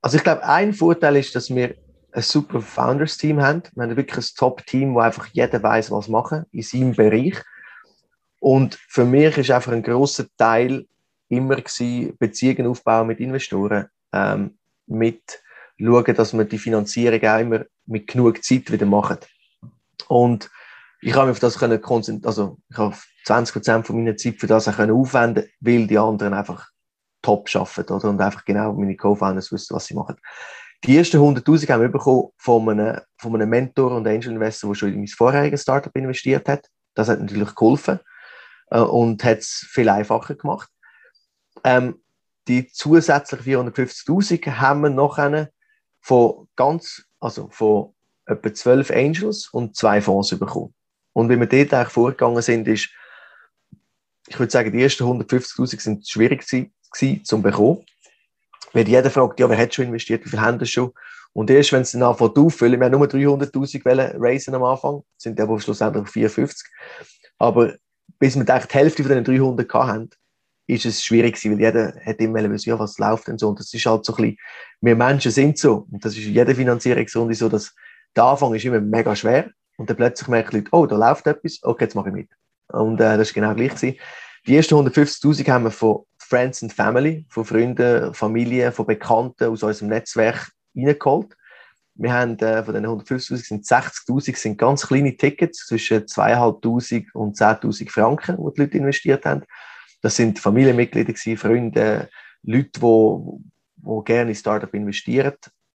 [0.00, 1.74] also ich glaube, ein Vorteil ist, dass wir
[2.14, 3.62] ein super Founders-Team haben.
[3.74, 7.42] Wir haben wirklich ein Top-Team, wo einfach jeder weiß, was machen in seinem Bereich.
[8.38, 10.86] Und für mich ist einfach ein großer Teil
[11.28, 15.42] immer gewesen, Beziehungen aufbauen mit Investoren, ähm, mit
[15.80, 19.18] schauen, dass wir die Finanzierung auch immer mit genug Zeit wieder machen.
[20.06, 20.50] Und
[21.00, 24.36] ich habe mich auf das können konzentrieren, also ich habe 20 Prozent von meiner Zeit
[24.38, 26.68] für das auch können aufwenden, weil die anderen einfach
[27.22, 28.10] top arbeiten, oder?
[28.10, 30.16] Und einfach genau meine Co-Founders wissen, was sie machen.
[30.86, 34.74] Die ersten 100.000 haben wir bekommen von einem, von einem Mentor und Angel Investor, der
[34.74, 36.68] schon in mein vorheriges Startup investiert hat.
[36.94, 38.00] Das hat natürlich geholfen
[38.70, 40.68] äh, und hat es viel einfacher gemacht.
[41.64, 42.02] Ähm,
[42.48, 45.50] die zusätzlichen 450.000 haben wir eine
[46.02, 47.94] von ganz, also von
[48.26, 50.74] etwa 12 Angels und zwei Fonds bekommen.
[51.14, 52.90] Und wie wir dort eigentlich vorgegangen sind, ist,
[54.26, 57.84] ich würde sagen, die ersten 150.000 sind schwierig gewesen, zum bekommen.
[58.74, 60.92] Weil jeder fragt, ja, wer hat schon investiert, wie viel haben das schon?
[61.32, 65.40] Und erst wenn es dann anfängt auffüllen, wir haben nur 300.000 raisen am Anfang, sind
[65.40, 66.68] aber schlussendlich 54.
[67.38, 67.74] Aber
[68.18, 70.10] bis wir die Hälfte von den 300 haben,
[70.66, 73.48] ist es schwierig gewesen, weil jeder hat immer wissen, ja, was läuft denn so.
[73.48, 74.38] Und das ist halt so ein bisschen,
[74.80, 75.86] wir Menschen sind so.
[75.90, 77.74] Und das ist in jeder Finanzierungsrunde so, dass
[78.16, 79.50] der Anfang ist immer mega schwer.
[79.76, 82.30] Und dann plötzlich merken die Leute, oh, da läuft etwas, okay, jetzt mache ich mit.
[82.68, 83.98] Und äh, das ist genau gleich gewesen.
[84.46, 86.04] Die ersten 150.000 haben wir von
[86.34, 91.36] Friends and Family, von Freunden, Familie, von Bekannten aus unserem Netzwerk reingeholt.
[91.94, 97.36] Wir haben äh, von den 150.000 sind 60.000 sind ganz kleine Tickets zwischen 2.500 und
[97.36, 99.44] 10.000 Franken, die die Leute investiert haben.
[100.02, 102.08] Das sind Familienmitglieder, Freunde,
[102.42, 103.44] Leute, die,
[103.76, 105.34] die gerne in Startup investieren.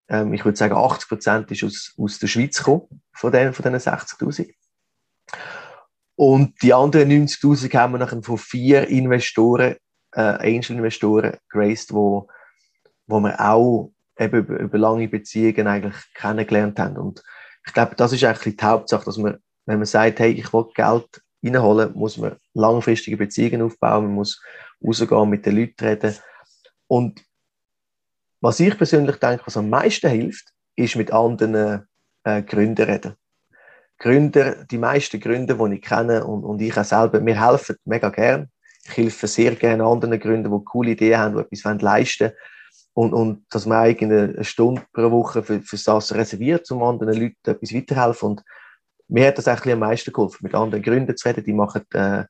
[0.08, 3.62] Ähm, ich würde sagen, 80 Prozent ist aus, aus der Schweiz gekommen, von den, von
[3.62, 4.52] den 60.000.
[6.16, 9.76] Und die anderen 90.000 haben wir nachher von vier Investoren,
[10.12, 12.28] äh, Angel-Investoren geraced, wo,
[13.06, 16.96] wo wir auch eben über, über lange Beziehungen eigentlich kennengelernt haben.
[16.96, 17.22] Und
[17.66, 20.66] ich glaube, das ist eigentlich die Hauptsache, dass man, wenn man sagt, hey, ich will
[20.74, 24.42] Geld reinholen, muss man langfristige Beziehungen aufbauen, man muss
[24.84, 26.14] rausgehen, mit den Leuten reden.
[26.86, 27.22] Und
[28.40, 31.88] was ich persönlich denke, was am meisten hilft, ist mit anderen
[32.24, 33.14] äh, Gründern reden.
[33.98, 38.10] Gründer, die meisten Gründer, die ich kenne und, und ich auch selber, mir helfen mega
[38.10, 38.48] gern.
[38.88, 42.32] Ich helfe sehr gerne anderen Gründern, die coole Ideen haben, die etwas leisten wollen.
[42.94, 47.36] Und, und dass man eine Stunde pro Woche für, für das reserviert, um anderen Leuten
[47.44, 48.30] etwas weiterhelfen.
[48.30, 48.42] Und
[49.06, 51.44] mir hat das eigentlich am meisten geholfen, mit anderen Gründern zu reden.
[51.44, 52.24] Die machen, äh,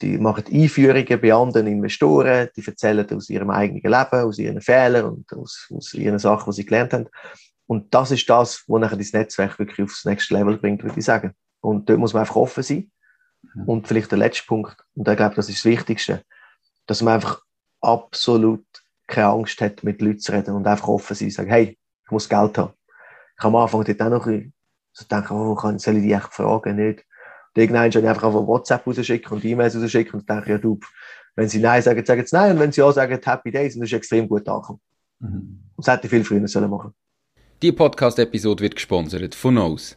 [0.00, 5.04] die machen Einführungen bei anderen Investoren, die erzählen aus ihrem eigenen Leben, aus ihren Fehlern
[5.04, 7.08] und aus, aus ihren Sachen, die sie gelernt haben.
[7.66, 11.04] Und das ist das, was nachher das Netzwerk wirklich aufs nächste Level bringt, würde ich
[11.04, 11.34] sagen.
[11.60, 12.90] Und dort muss man einfach offen sein.
[13.54, 13.64] Mhm.
[13.64, 16.22] Und vielleicht der letzte Punkt, und ich glaube, das ist das Wichtigste,
[16.86, 17.40] dass man einfach
[17.80, 18.64] absolut
[19.06, 22.28] keine Angst hat, mit Leuten zu reden und einfach offen sein, sagen, hey, ich muss
[22.28, 22.72] Geld haben.
[23.36, 24.54] Ich habe am Anfang dort auch noch ein bisschen
[24.92, 27.04] so denken, oh, kann, soll ich die echt fragen, nicht?
[27.54, 30.78] Und irgendwann schon einfach auf WhatsApp rausschicken und E-Mails rausschicken und denke, ja, du,
[31.34, 33.82] wenn sie Nein sagen, sagen sie Nein, und wenn sie Ja sagen, Happy Days, und
[33.82, 34.80] das ist extrem gut angekommen.
[35.18, 35.64] Mhm.
[35.74, 36.94] Und das hätte ich viel früher sollen machen
[37.60, 39.96] Die Podcast-Episode wird gesponsert von Knows,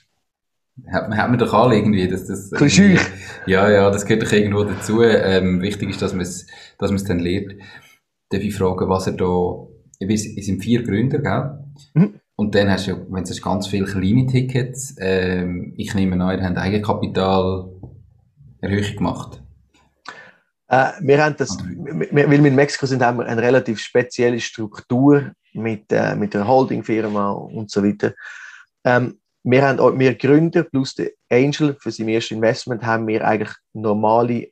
[0.91, 2.07] hat, hat man doch alle irgendwie.
[2.07, 2.99] Dass das irgendwie,
[3.45, 5.03] ja, ja, das gehört doch irgendwo dazu.
[5.03, 7.55] Ähm, wichtig ist, dass man es dass man's dann lernt.
[8.29, 9.67] Darf ich fragen, was er da...
[9.99, 11.59] Es sind vier Gründer, gell?
[11.93, 12.19] Mhm.
[12.35, 16.43] Und dann hast du, wenn es ganz viele kleine Tickets, ähm, ich nehme an, ihr
[16.43, 19.43] habt Eigenkapitalerhöhung gemacht.
[20.67, 25.33] Äh, wir haben das, weil wir in Mexiko sind, haben wir eine relativ spezielle Struktur
[25.53, 28.13] mit, äh, mit der Holdingfirma und so weiter.
[28.83, 33.53] Ähm, wir haben wir Gründer plus der Angel für sein erstes Investment haben wir eigentlich
[33.73, 34.49] normale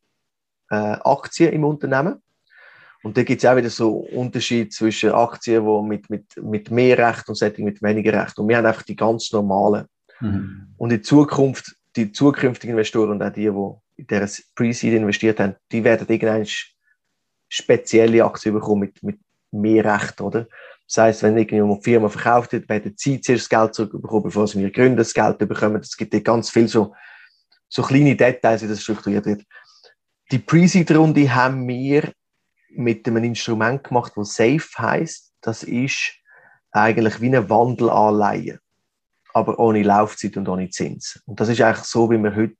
[0.71, 2.21] äh, Aktien im Unternehmen.
[3.01, 6.97] Und da gibt es auch wieder so Unterschied zwischen Aktien, die mit, mit, mit mehr
[6.97, 8.37] Recht und Setting mit weniger Recht.
[8.37, 9.85] Und wir haben einfach die ganz normalen.
[10.19, 10.73] Mhm.
[10.77, 15.55] Und in Zukunft, die zukünftigen Investoren und auch die, die in der Pre-Seed investiert haben,
[15.71, 16.45] die werden irgendeine
[17.47, 19.19] spezielle Aktien bekommen mit, mit
[19.51, 20.47] mehr Recht, oder?
[20.89, 24.47] Das heisst, wenn irgendjemand die Firma verkauft hat, werden sie zuerst das Geld zurückbekommen, bevor
[24.47, 25.81] sie wir Gründer das Geld bekommen.
[25.81, 26.95] Es gibt ganz viel so,
[27.67, 29.43] so kleine Details, wie das strukturiert wird.
[30.31, 32.11] Die Pre-Seed-Runde haben wir
[32.71, 35.31] mit einem Instrument gemacht, das Safe heißt.
[35.41, 36.13] Das ist
[36.71, 38.59] eigentlich wie eine Wandelanleihe,
[39.33, 41.21] aber ohne Laufzeit und ohne Zins.
[41.27, 42.57] Und das ist eigentlich so, wie wir heute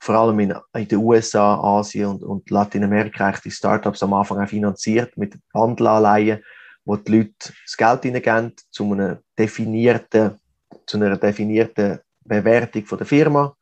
[0.00, 4.48] vor allem in, in den USA, Asien und, und Lateinamerika die Startups am Anfang auch
[4.48, 6.42] finanziert mit Wandelanleihen,
[6.86, 10.38] wo die Leute das Geld hineingeben zu einer definierten,
[10.86, 13.54] zu einer definierten Bewertung von der Firma,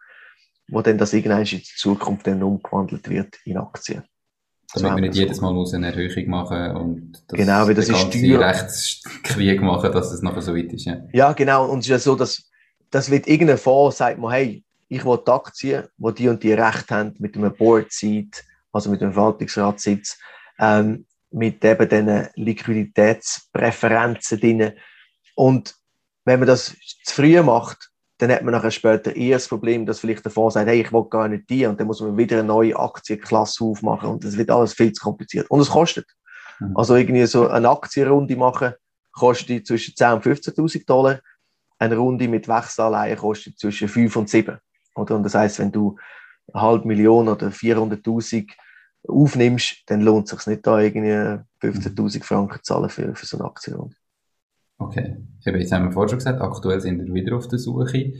[0.69, 4.05] wo dann das irgendwann in Zukunft dann umgewandelt wird in Aktien.
[4.75, 7.99] Damit man nicht jedes Mal muss eine Erhöhung machen und das genau, wie das ist
[7.99, 8.41] Steuer...
[8.41, 10.85] Rechtskrieg machen, dass es nachher so weit ist.
[10.85, 11.71] Ja, ja genau.
[11.71, 12.51] Und es ist ja so, dass
[12.91, 16.53] das wird irgendein Fonds sagt man, hey, ich will die Aktien, wo die und die
[16.53, 20.19] Recht haben, mit einem Board-Seat, also mit einem Verwaltungsratssitz,
[20.59, 24.73] ähm, mit eben diesen Liquiditätspräferenzen drin.
[25.35, 25.75] Und
[26.25, 29.99] wenn man das zu früh macht, dann hat man nachher später eher das Problem, dass
[29.99, 32.39] vielleicht der Fonds sagt, hey, ich will gar nicht die und dann muss man wieder
[32.39, 35.51] eine neue Aktienklasse aufmachen und das wird alles viel zu kompliziert.
[35.51, 36.07] Und es kostet.
[36.61, 36.77] Mhm.
[36.77, 38.75] Also irgendwie so eine Aktienrunde machen
[39.13, 41.19] kostet zwischen 10.000 und 15.000 Dollar.
[41.79, 44.57] Eine Runde mit Wechselanleihen kostet zwischen 5 und 7.
[44.95, 45.17] Oder?
[45.17, 45.97] Und das heißt, wenn du
[46.53, 48.53] eine halbe Million oder 400.000
[49.09, 53.39] aufnimmst, dann lohnt es sich nicht, da irgendwie 15.000 Franken zu zahlen für, für so
[53.39, 53.97] eine Aktienrunde.
[54.79, 55.17] Okay.
[55.45, 58.15] Eben, jetzt haben wir vorhin schon gesagt, aktuell sind wir wieder auf der Suche.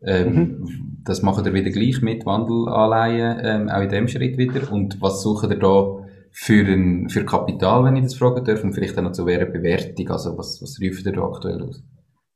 [0.00, 0.98] Ähm, mhm.
[1.04, 4.70] Das machen wir wieder gleich mit Wandelanleihen, ähm, auch in dem Schritt wieder.
[4.72, 8.72] Und was suchen wir da für, ein, für Kapital, wenn ich das fragen darf, und
[8.72, 10.08] vielleicht auch noch zu wäre Bewertung?
[10.08, 11.82] Also, was, was ruft ihr da aktuell aus?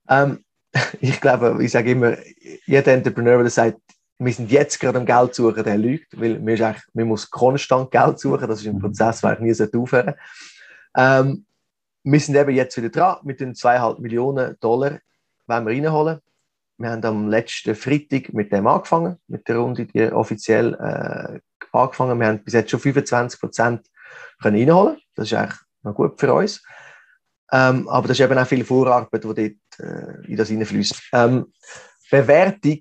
[0.09, 0.39] Ähm,
[1.01, 2.17] ich glaube, ich sage immer,
[2.67, 3.81] jeder Entrepreneur, der sagt,
[4.25, 8.19] wir sind jetzt gerade am Geld suchen, der lügt, weil man, man muss konstant Geld
[8.19, 8.81] suchen, das ist ein mhm.
[8.81, 10.15] Prozess, der nie aufhören
[10.95, 11.47] ähm,
[12.05, 14.99] wir sind eben jetzt wieder dran mit den 2,5 Millionen Dollar,
[15.47, 16.21] wollen wir reinholen.
[16.79, 21.39] Wir haben am letzten Freitag mit dem angefangen, mit der Runde, die offiziell äh,
[21.71, 22.19] angefangen.
[22.19, 23.87] Wir haben bis jetzt schon 25 Prozent
[24.41, 24.99] reinholen.
[25.15, 26.63] Das ist eigentlich noch gut für uns.
[27.53, 29.39] Ähm, aber das ist eben auch viel Vorarbeit, die dort
[29.79, 31.11] äh, in das hineinfließt.
[31.13, 31.53] Ähm,
[32.11, 32.81] Bewertung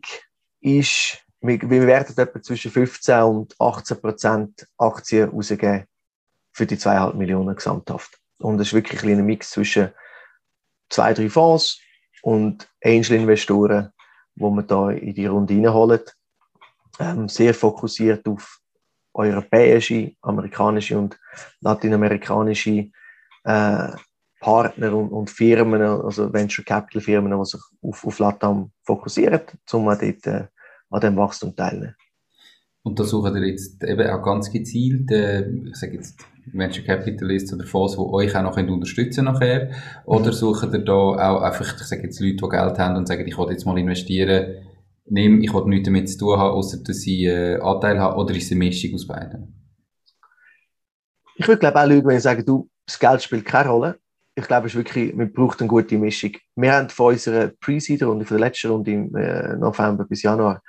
[0.62, 5.86] ist, wir, wir werden etwa zwischen 15 und 18 Prozent Aktien rausgeben
[6.54, 8.18] für die 2,5 Millionen gesamthaft.
[8.40, 9.90] Und es ist wirklich ein Mix zwischen
[10.90, 11.80] zwei, drei Fonds
[12.22, 13.92] und Angel-Investoren,
[14.36, 16.02] wo man da in die Runde reinholen.
[17.00, 18.60] Ähm, sehr fokussiert auf
[19.14, 21.18] europäische, amerikanische und
[21.62, 22.92] lateinamerikanische
[23.44, 23.88] äh,
[24.40, 29.86] Partner und, und, Firmen, also Venture Capital Firmen, die sich auf, auf Latam fokussieren, um
[29.86, 30.48] dort äh,
[30.92, 31.96] an dem Wachstum teilnehmen.
[32.84, 36.20] Und da suchen wir jetzt eben auch ganz gezielt, äh, ich sage jetzt
[36.52, 39.72] Venture Capitalists oder Fonds, die euch auch noch unterstützen nachher?
[40.06, 43.28] Oder suchen ihr da auch einfach, ich sage jetzt Leute, die Geld haben und sagen,
[43.28, 44.56] ich will jetzt mal investieren,
[45.06, 48.36] nimm, ich will nichts damit zu tun haben, außer dass sie äh, Anteil haben, oder
[48.36, 49.54] ist es eine Mischung aus beiden?
[51.36, 54.00] Ich würde glaube auch Leute, wenn ich sage, du, das Geld spielt keine Rolle.
[54.34, 56.32] Ich glaube, es ist wirklich, man braucht eine gute Mischung.
[56.56, 60.62] Wir haben von unserer Pre-Seed-Runde, von der letzten Runde im äh, November bis Januar,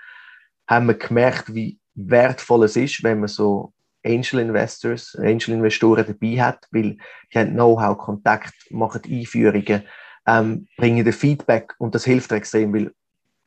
[0.66, 3.72] haben wir gemerkt, wie wertvoll es ist, wenn man so
[4.04, 6.96] Angel Investors, Angel Investoren dabei hat, weil
[7.32, 9.82] die haben Know-how, Kontakt, machen Einführungen,
[10.26, 12.92] ähm, bringen den Feedback und das hilft extrem, weil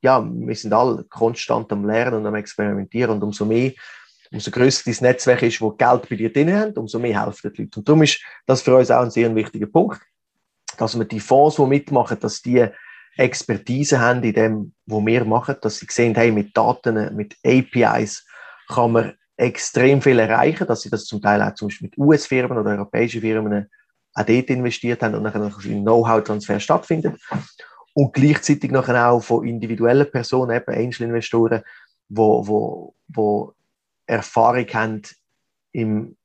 [0.01, 3.71] ja, wir sind alle konstant am Lernen und am Experimentieren und umso mehr,
[4.31, 7.63] umso größer das Netzwerk ist, wo Geld bei dir drin haben, umso mehr helfen die
[7.63, 7.79] Leute.
[7.79, 9.99] Und darum ist das für uns auch ein sehr wichtiger Punkt,
[10.77, 12.67] dass wir die Fonds, die mitmachen, dass die
[13.17, 18.25] Expertise haben in dem, was wir machen, dass sie sehen, hey, mit Daten, mit APIs
[18.67, 22.57] kann man extrem viel erreichen, dass sie das zum Teil auch zum Beispiel mit US-Firmen
[22.57, 23.69] oder europäischen Firmen
[24.13, 27.19] auch dort investiert haben und dann ein Know-how-Transfer stattfindet.
[27.93, 31.63] Und gleichzeitig nachher auch von individuellen Personen, eben Einzelinvestoren,
[32.09, 33.53] wo, wo, wo
[34.05, 35.01] Erfahrung haben
[35.71, 36.17] im,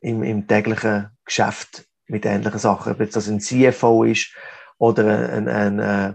[0.00, 2.92] im, im täglichen Geschäft mit ähnlichen Sachen.
[2.92, 4.34] Ob jetzt das ein CFO ist
[4.78, 6.14] oder ein, ein, ein, äh,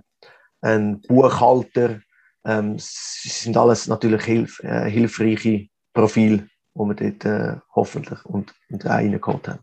[0.64, 2.02] ein Buchhalter,
[2.46, 8.86] ähm, sind alles natürlich hilf, äh, hilfreiche Profil, wo wir dort äh, hoffentlich und, und
[8.86, 9.60] reingeholt haben.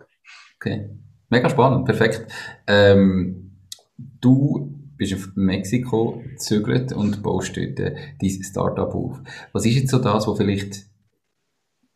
[0.57, 0.90] Okay,
[1.28, 2.26] mega spannend, perfekt.
[2.66, 3.57] Ähm,
[3.96, 9.20] du bist auf Mexiko gezögert und baust dort äh, dein Startup auf.
[9.53, 10.90] Was ist jetzt so das, wo vielleicht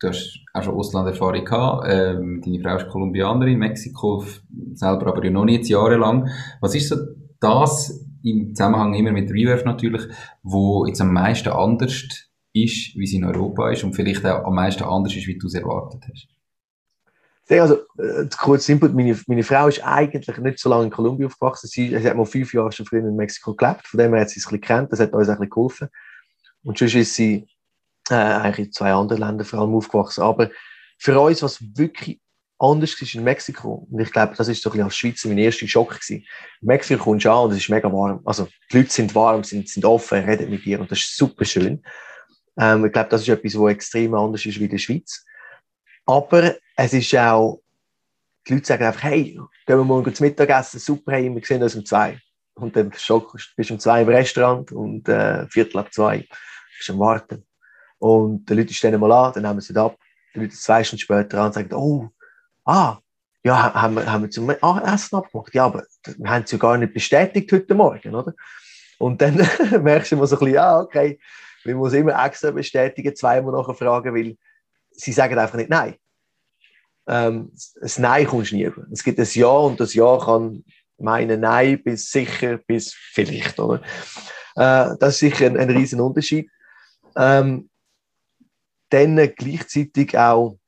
[0.00, 4.24] du hast auch schon Auslanderfahrung gehabt, ähm, deine Frau ist Kolumbianerin, Mexiko
[4.74, 6.28] selber aber ja noch nicht jahrelang.
[6.61, 6.96] Was ist so
[7.40, 10.02] das im Zusammenhang immer mit Reverf natürlich,
[10.42, 11.92] wo jetzt am meisten anders
[12.52, 15.46] ist, wie sie in Europa ist und vielleicht auch am meisten anders ist, wie du
[15.46, 16.28] es erwartet hast?
[17.50, 21.68] Also, äh, kurz Input, meine, meine Frau ist eigentlich nicht so lange in Kolumbien aufgewachsen.
[21.68, 24.30] Sie, sie hat mal fünf Jahre schon früher in Mexiko gelebt, von dem her hat
[24.30, 25.88] sie es ein bisschen kennt, das hat uns ein bisschen geholfen.
[26.62, 27.46] Und sonst ist sie
[28.08, 30.22] äh, eigentlich in zwei anderen Ländern vor allem aufgewachsen.
[30.22, 30.50] Aber
[30.96, 32.20] für uns, was wirklich
[32.70, 35.66] anders ist in Mexiko, und ich glaube, das ist so ein als Schweizer mein erster
[35.66, 36.24] Schock gewesen.
[36.60, 38.20] In Mexiko kommst du an und es ist mega warm.
[38.24, 41.44] Also, die Leute sind warm, sind, sind offen, reden mit dir und das ist super
[41.44, 41.82] schön.
[42.58, 45.24] Ähm, ich glaube, das ist etwas, was extrem anders ist wie in der Schweiz.
[46.06, 47.62] Aber es ist auch,
[48.46, 51.74] die Leute sagen einfach, hey, gehen wir morgen zum Mittagessen, super, hey, wir sehen uns
[51.74, 52.18] um zwei.
[52.54, 56.26] Und dann bist du um zwei im Restaurant und äh, Viertel ab zwei
[56.78, 57.44] bist am Warten.
[57.98, 59.96] Und die Leute stehen mal an, dann nehmen sie ab.
[60.34, 62.10] Die Leute zwei Stunden später an und sagen, oh,
[62.64, 62.98] ah,
[63.42, 65.54] ja, haben wir, haben wir zum Essen abgemacht.
[65.54, 65.84] Ja, aber
[66.16, 68.34] wir haben es ja gar nicht bestätigt heute Morgen, oder?
[68.98, 69.36] Und dann
[69.82, 71.18] merkst du immer so ein bisschen, ja, okay,
[71.64, 74.36] man muss immer extra bestätigen, zweimal nachher fragen, weil
[74.90, 75.96] sie sagen einfach nicht Nein.
[77.06, 78.86] Ähm, das Nein kommst nie über.
[78.90, 80.64] Es gibt ein Ja und das Ja kann
[80.98, 83.58] meinen Nein bis sicher bis vielleicht.
[83.58, 83.82] Oder?
[84.56, 86.48] Äh, das ist sicher ein, ein riesen Unterschied.
[87.16, 87.68] Ähm,
[88.90, 90.58] dann gleichzeitig auch,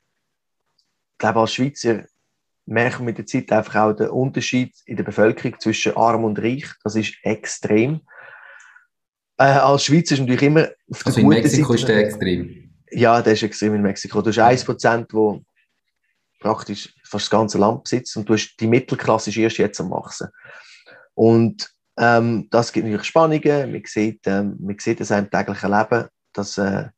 [1.17, 2.05] ich glaube, als Schweizer
[2.67, 6.39] merken wir mit der Zeit einfach auch den Unterschied in der Bevölkerung zwischen arm und
[6.39, 6.67] reich.
[6.85, 8.03] Das ist extrem.
[9.39, 12.71] Äh, als Schweizer ist natürlich immer auf der also in Mexiko Seite, ist der extrem.
[12.91, 14.21] Ja, der ist extrem in Mexiko.
[14.21, 15.43] Du hast 1%, wo
[16.39, 19.91] praktisch fast das ganze Land besitzt und du hast die Mittelklasse ist erst jetzt am
[19.91, 20.29] wachsen.
[21.15, 23.73] Und ähm, das gibt natürlich Spannungen.
[23.73, 26.89] Man sieht, ähm, man sieht das im täglichen Leben, dass äh,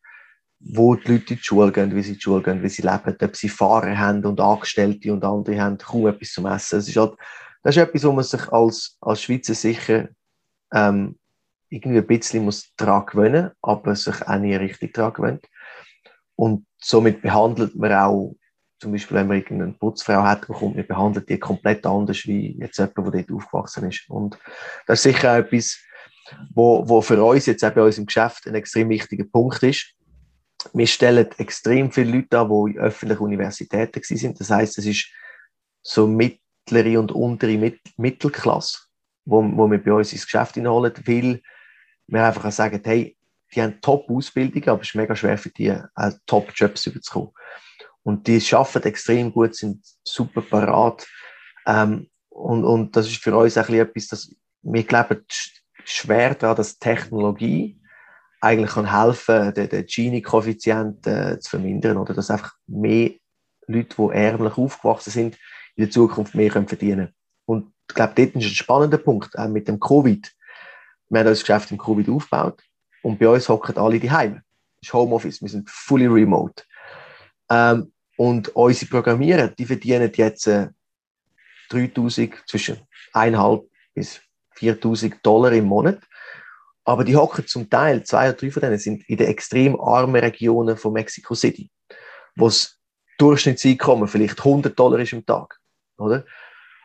[0.60, 2.82] wo die Leute in die Schule gehen, wie sie in die Schule gehen, wie sie
[2.82, 6.78] leben, ob sie Fahrer haben und Angestellte und andere haben kaum etwas zum Essen.
[6.78, 7.14] Das ist, halt,
[7.62, 10.08] das ist etwas, wo man sich als, als Schweizer sicher
[10.72, 11.18] ähm,
[11.70, 15.46] irgendwie ein bisschen muss daran gewöhnen, aber sich auch nie richtig daran gewöhnt.
[16.34, 18.36] Und somit behandelt man auch,
[18.80, 22.78] zum Beispiel, wenn man irgendeine Putzfrau hat, bekommt man behandelt die komplett anders, wie jetzt
[22.78, 24.08] jemand, der dort aufgewachsen ist.
[24.08, 24.38] Und
[24.86, 25.78] das ist sicher auch etwas,
[26.54, 29.94] wo, wo für uns jetzt auch bei uns im Geschäft ein extrem wichtiger Punkt ist.
[30.72, 34.40] Wir stellen extrem viele Leute an, die in öffentlichen Universitäten sind.
[34.40, 35.08] Das heißt, es ist
[35.82, 38.78] so mittlere und untere Mittelklasse,
[39.24, 41.42] wo, wo wir bei uns ins Geschäft hineinholen, weil
[42.08, 43.16] wir einfach sagen, hey,
[43.54, 47.30] die haben Top-Ausbildung, aber es ist mega schwer für die, äh, Top-Jobs überzukommen.
[48.02, 51.06] Und die arbeiten extrem gut, sind super parat.
[51.66, 55.24] Ähm, und, und das ist für uns bisschen etwas, dass wir glauben
[55.84, 57.77] schwer daran, dass Technologie
[58.40, 63.10] eigentlich kann helfen, den, den Gini-Koeffizient äh, zu vermindern oder dass einfach mehr
[63.66, 65.38] Leute, die ärmlich aufgewachsen sind,
[65.76, 67.14] in der Zukunft mehr können verdienen
[67.44, 70.30] Und ich glaube, dort ist ein spannender Punkt, auch mit dem Covid
[71.10, 72.62] wir haben unser Geschäft im Covid aufgebaut
[73.02, 74.42] und bei uns hocken alle die Heime.
[74.80, 76.62] Das ist Homeoffice, wir sind fully remote.
[77.50, 80.68] Ähm, Und unsere Programmierer, die verdienen jetzt äh,
[81.70, 82.78] 3000, zwischen
[83.12, 84.20] 1,5 bis
[84.54, 86.00] 4000 Dollar im Monat.
[86.88, 90.16] Aber die hocken zum Teil, zwei oder drei von denen sind in den extrem armen
[90.22, 91.70] Regionen von Mexico City,
[92.34, 92.78] wo das
[93.18, 95.58] Durchschnittseinkommen vielleicht 100 Dollar ist im Tag,
[95.98, 96.24] oder?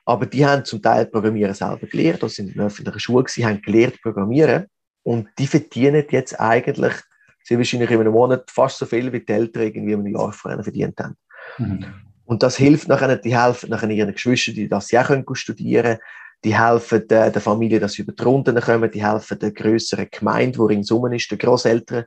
[0.03, 3.45] Aber die haben zum Teil Programmieren selber gelernt, das sind in der öffentlichen Schule, sie
[3.45, 4.65] haben gelernt Programmieren
[5.03, 6.95] und die verdienen jetzt eigentlich,
[7.41, 10.61] sie wahrscheinlich in einem Monat fast so viel, wie die Eltern irgendwie einem Jahr vorher
[10.61, 11.15] verdient haben.
[11.57, 11.85] Mhm.
[12.25, 15.99] Und das hilft nachher, die helfen nachher ihren Geschwistern, die das ja können studieren
[16.43, 20.07] die helfen der, der Familie, dass sie über die Runden kommen, die helfen der größeren
[20.11, 22.05] Gemeinde, wo ringsum ist, den Großeltern.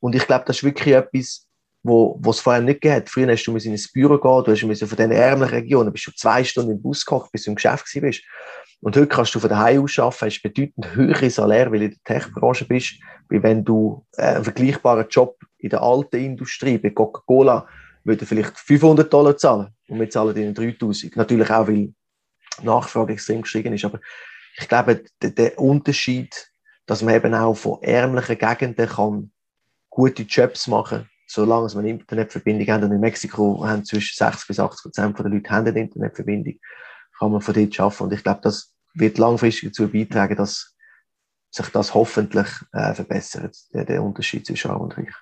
[0.00, 1.46] Und ich glaube, das ist wirklich etwas,
[1.82, 3.08] wo, wo es vorher nicht hat.
[3.08, 6.12] Früher hast du in ins Büro gehen, du hast von diesen ärmlichen Regionen, bist du
[6.12, 8.22] zwei Stunden im Bus gekocht, bis du im Geschäft bist.
[8.80, 11.90] Und heute kannst du von daheim aus arbeiten, hast bedeutend höhere Salär, weil du in
[11.92, 12.94] der Tech-Branche bist,
[13.28, 17.66] wie wenn du äh, einen vergleichbaren Job in der alten Industrie, bei Coca-Cola,
[18.04, 21.16] würde vielleicht 500 Dollar zahlen und wir zahlen ihnen 3000.
[21.16, 21.92] Natürlich auch, weil
[22.62, 23.84] Nachfrage extrem gestiegen ist.
[23.84, 24.00] Aber
[24.58, 26.50] ich glaube, der, Unterschied,
[26.86, 29.32] dass man eben auch von ärmlichen Gegenden kann
[29.90, 32.82] gute Jobs machen solange man Internetverbindung hat.
[32.82, 36.54] Und in Mexiko haben zwischen 60 bis 80 Prozent der Leute eine Internetverbindung,
[37.18, 38.04] kann man von dort schaffen.
[38.04, 40.76] Und ich glaube, das wird langfristig dazu beitragen, dass
[41.50, 45.14] sich das hoffentlich äh, verbessert, der, der Unterschied zwischen Arm und Reich.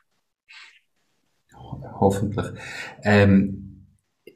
[1.52, 2.46] Hoffentlich.
[3.02, 3.69] Ähm,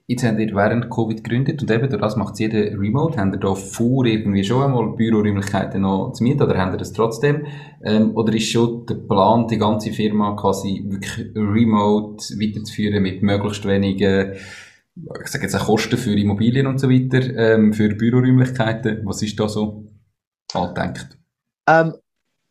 [0.06, 3.18] Jetzt habt ihr während Covid gegründet und eben durch das macht jeder Remote.
[3.18, 6.92] Habt ihr da vor, irgendwie schon einmal Büroräumlichkeiten noch zu mieten oder habt ihr das
[6.92, 7.46] trotzdem?
[7.82, 13.64] Ähm, oder ist schon der Plan, die ganze Firma quasi wirklich remote weiterzuführen mit möglichst
[13.64, 19.06] wenigen, ich sage jetzt auch Kosten für Immobilien und so weiter, ähm, für Büroräumlichkeiten?
[19.06, 19.86] Was ist da so
[20.52, 21.16] angedenkt?
[21.66, 21.94] Ähm,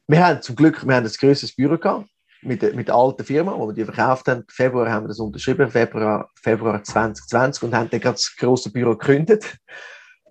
[0.08, 2.10] wir haben zum Glück, wir haben ein grösseres Büro gehabt
[2.46, 4.44] mit, mit der alten Firma, wo wir die verkauft haben.
[4.50, 8.96] Februar haben wir das unterschrieben, Februar, Februar 2020 und haben dann gerade das grosse Büro
[8.96, 9.58] gegründet.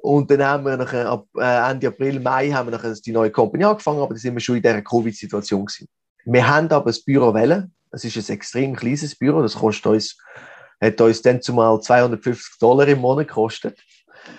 [0.02, 3.30] Und dann haben wir nachher, ab äh, Ende April, Mai haben wir nachher die neue
[3.30, 5.88] Company angefangen, aber da sind wir schon in dieser Covid-Situation gewesen.
[6.24, 7.72] Wir haben aber das Büro wählen.
[7.90, 9.42] Es ist ein extrem kleines Büro.
[9.42, 10.16] Das kostet uns,
[10.80, 13.78] hat uns dann zumal 250 Dollar im Monat gekostet.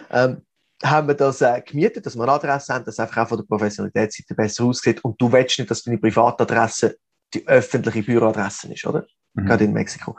[0.10, 0.42] Ähm,
[0.84, 3.46] haben wir das äh, gemietet, dass wir eine Adresse haben, dass einfach auch von der
[3.46, 5.04] Professionalitätsseite besser aussieht.
[5.04, 6.98] Und du willst nicht, dass deine Privatadresse
[7.34, 9.06] die öffentliche Büroadresse ist, oder?
[9.34, 9.46] Mhm.
[9.46, 10.16] Gerade in Mexiko.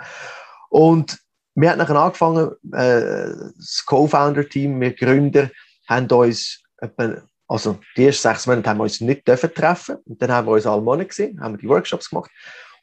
[0.70, 1.18] Und
[1.54, 5.50] wir haben nachher angefangen, äh, das Co-Founder-Team, wir Gründer,
[5.88, 6.62] haben uns
[7.46, 10.52] also die ersten sechs Monate haben wir uns nicht dürfen treffen und dann haben wir
[10.52, 12.30] uns alle Monate gesehen, haben wir die Workshops gemacht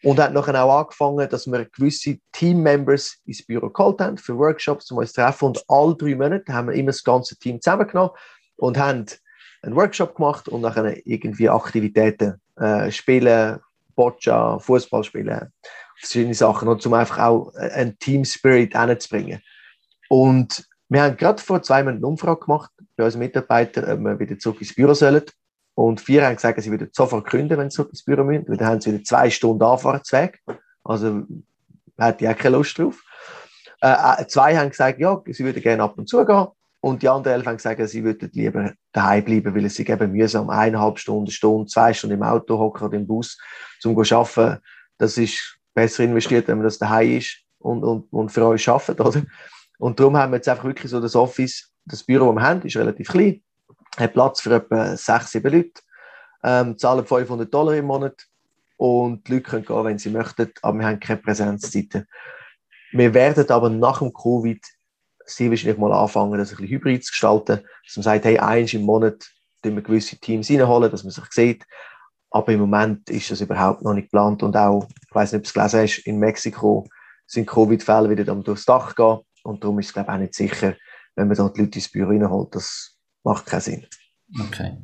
[0.03, 4.89] und haben nachher auch angefangen, dass wir gewisse Team-Members ins Büro geholt haben für Workshops,
[4.91, 8.11] um uns zu treffen und alle drei Monate haben wir immer das ganze Team zusammengenommen
[8.57, 9.05] und haben
[9.61, 13.59] einen Workshop gemacht und nachher irgendwie Aktivitäten, äh, Spielen,
[13.95, 15.51] Boccia, Fußball spielen,
[15.97, 19.41] verschiedene Sachen, und um einfach auch einen Team Spirit hinzubringen.
[20.09, 24.19] Und wir haben gerade vor zwei Monaten eine Umfrage gemacht bei unseren Mitarbeitern, ob wir
[24.19, 25.23] wieder zurück ins Büro sollen.
[25.73, 28.57] Und vier haben gesagt, sie würden sofort künden, wenn sie zurück ins Büro müssen, weil
[28.57, 30.41] dann haben sie wieder zwei Stunden Anfahrtsweg.
[30.83, 31.23] Also
[31.97, 33.01] hätte ich auch keine Lust drauf.
[33.81, 36.47] Äh, äh, zwei haben gesagt, ja, sie würden gerne ab und zu gehen.
[36.81, 40.11] Und die anderen elf haben gesagt, sie würden lieber daheim bleiben, weil es sich eben
[40.11, 43.37] mühsam eineinhalb Stunden, Stunde, zwei Stunden im Auto hocken oder im Bus
[43.79, 44.61] zum zu arbeiten.
[44.97, 48.99] Das ist besser investiert, wenn man das daheim ist und, und, und für euch arbeitet,
[48.99, 49.21] oder?
[49.77, 52.61] Und darum haben wir jetzt einfach wirklich so das Office, das Büro, das wir haben,
[52.63, 53.41] ist relativ klein,
[53.97, 55.81] hat Platz für etwa sechs, sieben Leute,
[56.43, 58.27] ähm, zahlen 500 Dollar im Monat
[58.77, 62.07] und die Leute können gehen, wenn sie möchten, aber wir haben keine Präsenzzeiten.
[62.91, 64.63] Wir werden aber nach dem Covid
[65.35, 68.73] sehr wahrscheinlich mal anfangen, das ein bisschen hybrid zu gestalten, dass man sagt, hey, eins
[68.73, 69.29] im Monat
[69.63, 71.65] wir gewisse Teams reinholen, dass man sich sieht.
[72.31, 75.43] Aber im Moment ist das überhaupt noch nicht geplant und auch, ich weiß nicht, ob
[75.43, 76.87] du es gelesen hast, in Mexiko
[77.27, 80.75] sind Covid-Fälle wieder durchs Dach gehen und darum ist es, glaube ich, auch nicht sicher,
[81.15, 82.55] wenn man dort die Leute ins Büro reinholt.
[82.55, 83.87] Das macht keinen Sinn.
[84.39, 84.77] Okay.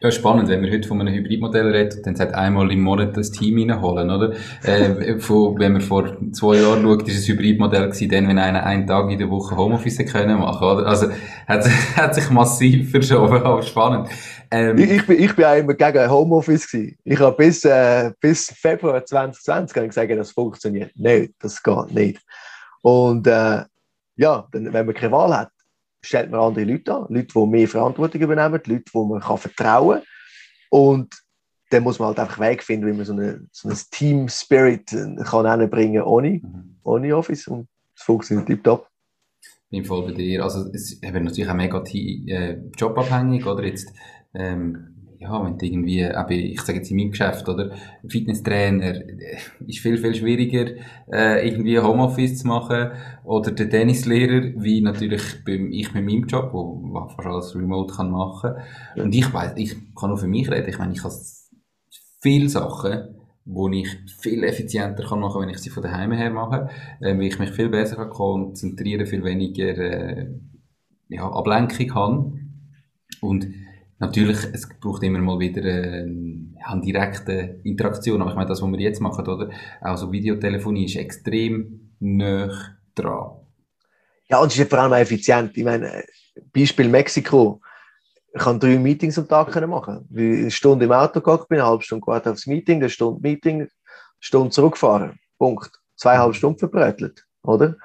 [0.00, 3.30] Ja, spannend, wenn wir heute von einem Hybridmodell reden, dann sagt einmal im Monat das
[3.30, 4.32] Team reinholen, oder?
[4.62, 8.64] Äh, von, wenn man vor zwei Jahren schaut, ist es Hybridmodell gewesen, dann, wenn einer
[8.64, 10.86] einen Tag in der Woche Homeoffice können machen, oder?
[10.86, 11.08] Also,
[11.46, 14.08] hat, hat sich massiv verschoben, aber spannend.
[14.50, 16.96] Ähm, ich, ich, bin, ich bin auch immer gegen Homeoffice gewesen.
[17.04, 22.22] Ich habe bis, äh, bis Februar 2020 gesagt, das funktioniert nicht, das geht nicht.
[22.82, 23.64] Und, äh,
[24.16, 25.50] ja, dann, wenn man keine Wahl hat,
[26.02, 29.98] stellt man andere Leute an, Leute, die mehr Verantwortung übernehmen, Leute, die man kann vertrauen
[29.98, 30.06] kann.
[30.70, 31.14] Und
[31.70, 34.92] dann muss man halt einfach Weg finden, wie man so, eine, so ein Team Spirit
[34.92, 36.76] äh, kann bringen ohne, mhm.
[36.82, 37.46] ohne Office.
[37.46, 38.88] Und es funktioniert tiptop.
[39.70, 40.42] Bin voll bei dir.
[40.42, 43.64] Also, es ist natürlich auch mega äh, jobabhängig, oder?
[43.64, 43.92] Jetzt,
[44.34, 44.89] ähm,
[45.20, 47.72] ja, wenn du irgendwie, eben, ich sage jetzt in meinem Geschäft, oder,
[48.08, 50.72] Fitnesstrainer, äh, ist viel, viel schwieriger,
[51.12, 52.92] äh, irgendwie Homeoffice zu machen,
[53.24, 58.10] oder der Tennislehrer, wie natürlich beim, ich mit meinem Job, wo, fast alles remote kann
[58.10, 58.54] machen.
[58.96, 61.14] Und ich weiß, ich kann nur für mich reden, ich meine, ich habe
[62.22, 63.14] viele Sachen,
[63.44, 63.88] wo ich
[64.20, 67.50] viel effizienter kann machen, wenn ich sie von daheim her mache, äh, wie ich mich
[67.50, 70.30] viel besser kann konzentrieren, viel weniger, äh,
[71.08, 72.32] ja, Ablenkung habe.
[73.20, 73.46] Und
[74.00, 78.70] Natürlich, es braucht immer mal wieder äh, eine direkte Interaktion, aber ich meine, das, was
[78.70, 79.50] wir jetzt machen, oder?
[79.82, 82.50] Auch so Videotelefonie ist extrem nah
[82.94, 83.32] dran.
[84.30, 85.54] Ja, und es ist vor allem effizient.
[85.54, 86.02] Ich meine,
[86.54, 87.60] Beispiel Mexiko.
[88.32, 90.06] Ich kann drei Meetings am Tag machen.
[90.08, 93.20] Wie eine Stunde im Auto gegangen bin, eine halbe Stunde gewartet aufs Meeting, eine Stunde
[93.20, 93.68] Meeting, eine
[94.18, 95.18] Stunde zurückfahren.
[95.36, 95.70] Punkt.
[95.96, 97.76] Zweieinhalb Stunden verbrötelt, oder?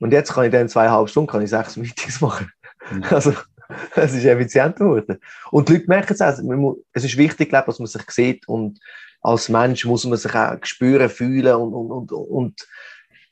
[0.00, 2.50] Und jetzt kann ich dann zweieinhalb Stunden kann ich sechs Meetings machen.
[2.90, 3.04] Mhm.
[3.10, 3.32] Also,
[3.96, 5.18] es ist effizient geworden.
[5.50, 6.76] Und die Leute merken es auch.
[6.92, 8.78] Es ist wichtig, glaube, dass man sich sieht und
[9.20, 12.68] als Mensch muss man sich auch spüren, fühlen und, und, und, und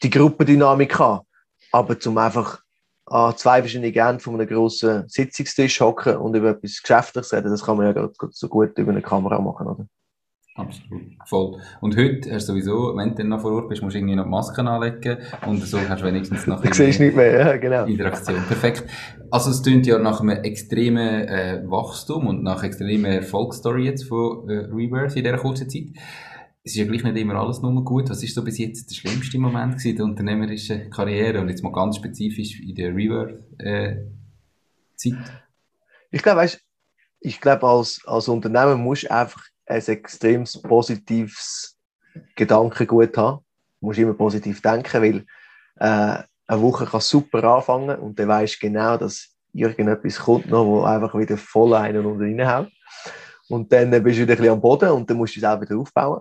[0.02, 1.26] die Gruppendynamik haben.
[1.72, 2.60] Aber zum einfach
[3.06, 7.64] an zwei verschiedene Enden von einem grossen Sitzungstisch hocken und über etwas Geschäftliches reden, das
[7.64, 9.86] kann man ja so gut über eine Kamera machen, oder?
[10.60, 11.02] Absolut.
[11.26, 11.60] Voll.
[11.80, 14.26] Und heute hast du sowieso, wenn du noch vor Ort bist, musst du irgendwie noch
[14.26, 17.86] Masken anlegen und so hast du wenigstens noch du siehst nicht mehr, ja, genau.
[17.86, 18.42] Interaktion.
[18.46, 18.84] Perfekt.
[19.30, 24.48] Also es klingt ja nach einem extremen äh, Wachstum und nach extremer Erfolgsstory jetzt von
[24.48, 25.88] äh, Rebirth in dieser kurzen Zeit.
[26.62, 28.10] Es ist ja gleich nicht immer alles nur gut.
[28.10, 31.72] Was ist so bis jetzt der schlimmste Moment gewesen, der unternehmerischen Karriere und jetzt mal
[31.72, 35.12] ganz spezifisch in der Rebirth-Zeit?
[35.12, 35.16] Äh,
[36.10, 36.60] ich glaube, weißt,
[37.20, 41.78] ich glaube, als, als Unternehmer musst du einfach ein extrem positives
[42.34, 43.44] Gedankengut haben.
[43.80, 45.16] Du musst immer positiv denken, weil
[45.76, 50.82] äh, eine Woche kann super anfangen und dann weißt genau, dass irgendetwas kommt noch, wo
[50.82, 52.70] einfach wieder voll einen unten reinhaut.
[53.48, 55.60] Und dann bist du wieder ein bisschen am Boden und dann musst du es auch
[55.60, 56.20] wieder aufbauen.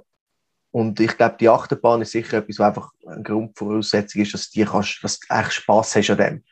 [0.71, 4.65] Und ich glaube, die Achterbahn ist sicher etwas, was einfach eine Grundvoraussetzung ist, dass du,
[4.65, 6.43] kannst, dass du echt Spass hast an dem.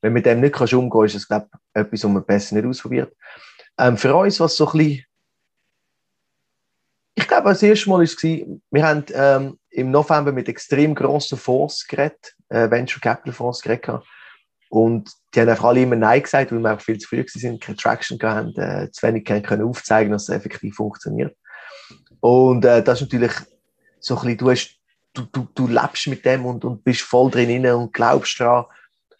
[0.00, 2.24] Wenn du mit dem nicht kannst umgehen kannst, ist das, glaube ich, etwas, was man
[2.24, 3.14] besser nicht ausprobiert.
[3.78, 5.04] Ähm, für uns, was so ein bisschen
[7.26, 11.36] ich glaube, das erste Mal war es, wir haben ähm, im November mit extrem grossen
[11.36, 14.00] Fonds geredet, äh, Venture Capital Fonds geredet.
[14.70, 17.58] Und die haben einfach alle immer Nein gesagt, weil wir auch viel zu früh waren,
[17.58, 21.36] keine Traction hatten, äh, zu wenig können aufzeigen, dass es effektiv funktioniert.
[22.20, 23.32] Und äh, das ist natürlich
[23.98, 24.76] so ein bisschen, du, hast,
[25.12, 28.66] du, du, du lebst mit dem und, und bist voll drin und glaubst dran.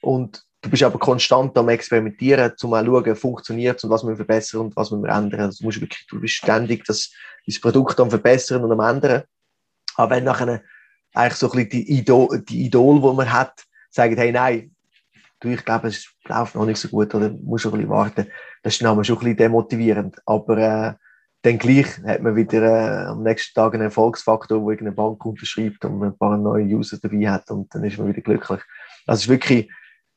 [0.00, 4.62] Und Du bist aber konstant am Experimentieren, um zu schauen, funktioniert und was wir verbessern
[4.62, 5.42] und was wir ändern.
[5.42, 7.12] Also du, musst wirklich, du bist ständig das,
[7.46, 9.22] das Produkt am Verbessern und am Ändern.
[9.94, 10.62] Aber wenn nachher
[11.14, 14.74] eigentlich so ein bisschen die Idol, die Idol, die man hat, sagen, hey, nein,
[15.38, 18.26] du, ich glaube, es läuft noch nicht so gut oder musst schon ein bisschen warten,
[18.64, 20.16] das ist dann schon ein bisschen demotivierend.
[20.26, 20.94] Aber äh,
[21.42, 25.84] dann gleich hat man wieder äh, am nächsten Tag einen Erfolgsfaktor, wo irgendeine Bank unterschreibt
[25.84, 28.62] und ein paar neue User dabei hat und dann ist man wieder glücklich.
[29.06, 29.70] Also es ist wirklich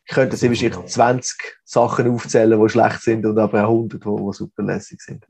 [0.09, 4.09] ich könnte sie wahrscheinlich 20 Sachen aufzählen, die schlecht sind und aber auch 100, die,
[4.09, 5.23] die super lässig sind.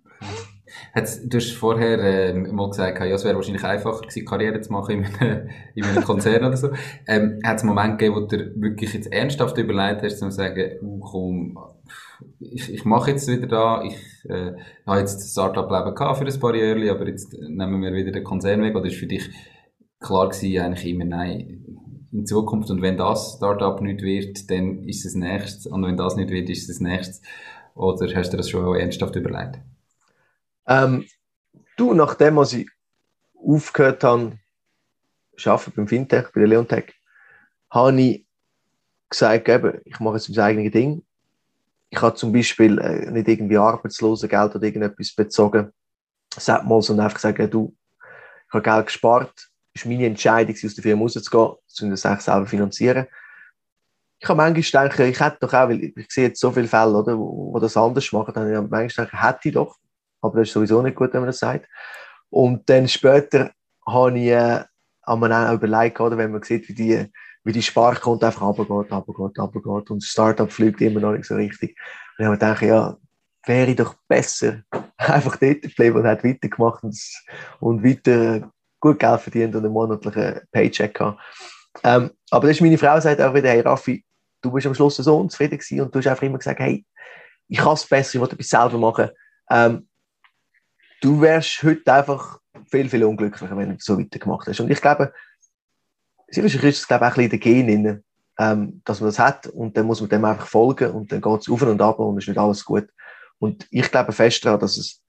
[1.26, 5.00] du hast vorher äh, mal gesagt, ja, es wäre wahrscheinlich einfacher gewesen, Karriere zu machen
[5.00, 6.70] in einem, in einem Konzern oder so.
[7.08, 10.72] Ähm, hat es einen Moment gegeben, wo du wirklich jetzt ernsthaft überlegt hast, zu sagen,
[10.82, 11.60] uh, komm,
[12.40, 13.98] ich, ich mache jetzt wieder da, ich
[14.30, 14.54] äh,
[14.88, 18.24] habe jetzt das Startup-Leben gehabt für ein paar Jahre, aber jetzt nehmen wir wieder den
[18.24, 19.30] Konzern weg, oder ist für dich
[20.00, 21.66] klar gewesen, eigentlich immer, nein,
[22.12, 22.70] in Zukunft.
[22.70, 25.68] Und wenn das Startup nicht wird, dann ist es nächstes.
[25.68, 27.22] Und wenn das nicht wird, ist es nächstes.
[27.76, 29.60] Oder hast du das schon ernsthaft überlegt?
[30.68, 31.06] Ähm,
[31.78, 32.68] du, nachdem was ich
[33.36, 34.38] aufgehört habe,
[35.46, 36.94] arbeiten beim Fintech, bei der Leontech,
[37.72, 38.26] habe ich
[39.10, 41.04] gesagt, eben, ich mache jetzt mein eigenes Ding.
[41.90, 45.72] Ich habe zum Beispiel äh, nicht irgendwie Arbeitslosengeld oder irgendetwas bezogen.
[46.36, 47.76] Es mal so einfach gesagt, du,
[48.48, 52.46] ich habe Geld gespart, ist meine Entscheidung, aus der Firma rauszugehen, zu das eigentlich selber
[52.48, 53.08] finanzieren.
[54.20, 56.92] Ich habe manchmal gedacht, ich hätte doch auch, weil ich sehe jetzt so viele Fälle,
[56.98, 59.78] oder, wo, wo das anders machen, dann habe ich manchmal gedacht, hätte ich doch.
[60.22, 61.68] Aber das ist sowieso nicht gut, wenn man das sagt.
[62.30, 63.52] Und dann später
[63.88, 64.64] habe ich, äh,
[65.06, 67.06] habe man auch überlegt, oder, wenn man sieht, wie die,
[67.44, 71.36] wie die Sparkonto einfach runtergeht, runtergeht, runtergeht und das Startup fliegt immer noch nicht so
[71.36, 71.78] richtig.
[72.18, 72.98] Und ich habe gedacht, ja,
[73.46, 74.64] wäre doch besser,
[74.98, 77.00] einfach dort geblieben und hat weitergemacht und,
[77.60, 81.18] und weiter gut Geld verdient und einen monatlichen Paycheck haben.
[81.84, 84.04] Ähm, aber das ist meine Frau sagt auch wieder, hey Raffi,
[84.42, 86.86] du bist am Schluss so unzufrieden gewesen und du hast einfach immer gesagt, hey,
[87.48, 89.10] ich kann es besser, ich will etwas selber machen.
[89.50, 89.88] Ähm,
[91.02, 94.60] du wärst heute einfach viel, viel unglücklicher, wenn du so weitergemacht hast.
[94.60, 95.14] Und ich glaube,
[96.28, 98.04] sicherlich ist es glaube ich, auch ein bisschen in den Genen,
[98.38, 101.42] ähm, dass man das hat und dann muss man dem einfach folgen und dann geht
[101.42, 102.88] es auf und ab und ist nicht alles gut.
[103.40, 105.02] Und ich glaube fest daran, dass es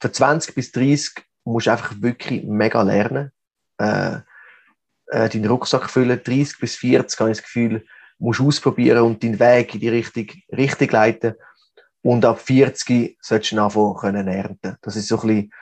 [0.00, 1.14] für 20 bis 30
[1.52, 3.32] musst einfach wirklich mega lernen.
[3.78, 4.18] Äh,
[5.08, 6.20] äh, deinen Rucksack füllen.
[6.22, 7.84] 30 bis 40 habe ich das Gefühl,
[8.18, 11.34] musst ausprobieren und deinen Weg in die Richtung, Richtung leiten.
[12.02, 14.76] Und ab 40 solltest du anfangen können ernten.
[14.82, 15.52] Das ist so ein bisschen,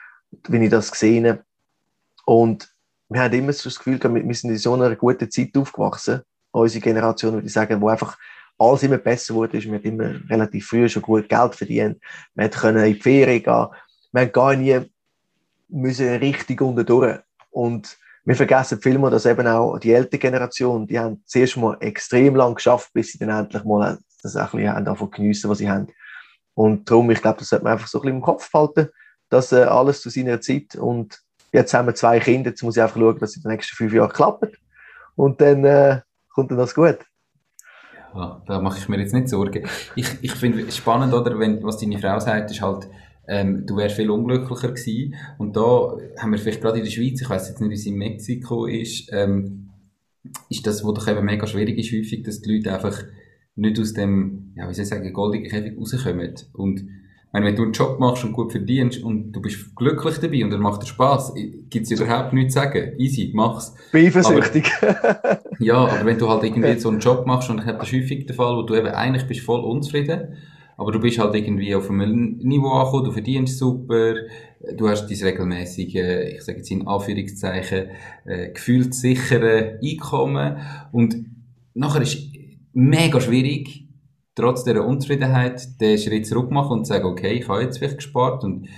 [0.48, 1.38] wie ich das gesehen
[2.24, 2.68] Und
[3.08, 6.22] wir haben immer so das Gefühl, wir sind in so einer guten Zeit aufgewachsen.
[6.50, 8.18] Unsere Generation, würde ich sagen, wo einfach
[8.58, 9.62] alles immer besser wurde.
[9.62, 12.00] Wir haben immer relativ früh schon gut Geld verdient.
[12.34, 13.66] Wir können in die Ferien gehen.
[14.12, 14.80] Wir haben gar nie
[15.68, 17.18] müssen richtig unter durch.
[17.50, 22.34] Und wir vergessen vielmehr, dass eben auch die ältere Generation, die haben zuerst mal extrem
[22.34, 25.70] lang geschafft, bis sie dann endlich mal das auch ein bisschen davon geniessen, was sie
[25.70, 25.88] haben.
[26.54, 28.88] Und darum, ich glaube, das sollte man einfach so ein bisschen im Kopf behalten,
[29.28, 31.20] dass äh, alles zu seiner Zeit und
[31.52, 33.76] jetzt haben wir zwei Kinder, jetzt muss ich einfach schauen, dass es in den nächsten
[33.76, 34.58] fünf Jahren klappt.
[35.14, 36.00] Und dann äh,
[36.34, 36.98] kommt dann das gut.
[38.14, 39.66] Ja, da mache ich mir jetzt nicht Sorgen.
[39.94, 42.88] Ich, ich finde es spannend, oder, wenn, was deine Frau sagt, ist halt,
[43.28, 45.14] ähm, du wärst viel unglücklicher gewesen.
[45.38, 47.86] Und da haben wir vielleicht gerade in der Schweiz, ich weiß jetzt nicht, wie es
[47.86, 49.70] in Mexiko ist, ähm,
[50.48, 53.02] ist das, was doch eben mega schwierig ist, häufig, dass die Leute einfach
[53.54, 56.34] nicht aus dem, ja, wie soll ich sagen, goldigen Käfig rauskommen.
[56.52, 56.86] Und
[57.32, 60.52] meine, wenn du einen Job machst und gut verdienst und du bist glücklich dabei und
[60.52, 61.34] er macht dir Spass,
[61.68, 62.98] gibt's überhaupt nichts zu sagen.
[62.98, 63.74] Easy, mach's.
[63.92, 64.70] Eifersüchtig.
[65.58, 68.26] ja, aber wenn du halt irgendwie so einen Job machst und ich habe das häufig
[68.26, 70.36] der Fall, wo du eben eigentlich bist voll unzufrieden
[70.76, 74.14] aber du bist halt irgendwie auf einem Niveau angekommen, du verdienst super,
[74.76, 77.86] du hast dein regelmäßige, ich sage jetzt in Anführungszeichen,
[78.24, 80.56] äh, gefühlt sichere Einkommen
[80.92, 81.16] und
[81.74, 82.18] nachher ist
[82.72, 83.88] mega schwierig,
[84.34, 88.44] trotz dieser Unzufriedenheit, den Schritt zurück machen und sagen, okay, ich habe jetzt vielleicht gespart
[88.44, 88.68] und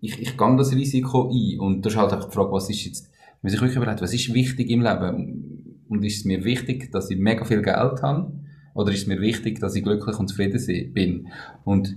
[0.00, 1.60] ich, ich gehe das Risiko ein.
[1.60, 3.10] Und das ist halt auch die Frage, was ist jetzt,
[3.40, 5.84] man sich wirklich überlegt, was ist wichtig im Leben?
[5.88, 8.32] Und ist es mir wichtig, dass ich mega viel Geld habe?
[8.74, 11.28] Oder ist es mir wichtig, dass ich glücklich und zufrieden bin?
[11.64, 11.96] Und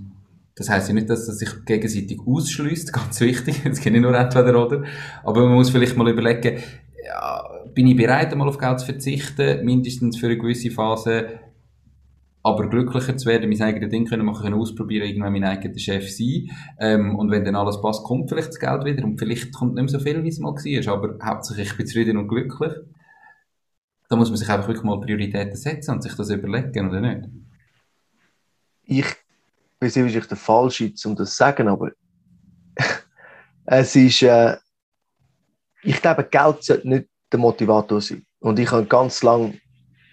[0.56, 3.62] das heißt ja nicht, dass das sich gegenseitig ausschließt, ganz wichtig.
[3.64, 4.84] Es geht nicht nur entweder oder.
[5.22, 6.58] Aber man muss vielleicht mal überlegen,
[7.06, 11.40] ja, bin ich bereit, einmal auf Geld zu verzichten, mindestens für eine gewisse Phase,
[12.42, 16.08] aber glücklicher zu werden, mein eigenes Ding können machen, können ausprobieren, irgendwann mein eigener Chef
[16.10, 16.48] sein.
[16.78, 19.82] Ähm, und wenn dann alles passt, kommt vielleicht das Geld wieder und vielleicht kommt nicht
[19.82, 20.92] mehr so viel, wie es mal war.
[20.92, 22.72] Aber hauptsächlich ich bin zufrieden und glücklich
[24.08, 27.28] da muss man sich einfach wirklich mal Prioritäten setzen und sich das überlegen, oder nicht?
[28.84, 29.06] Ich
[29.78, 31.90] bin sicher der Falsche, um das zu sagen, aber
[33.66, 34.56] es ist, äh,
[35.82, 38.24] ich glaube, Geld sollte nicht der Motivator sein.
[38.40, 39.60] Und ich habe ganz lange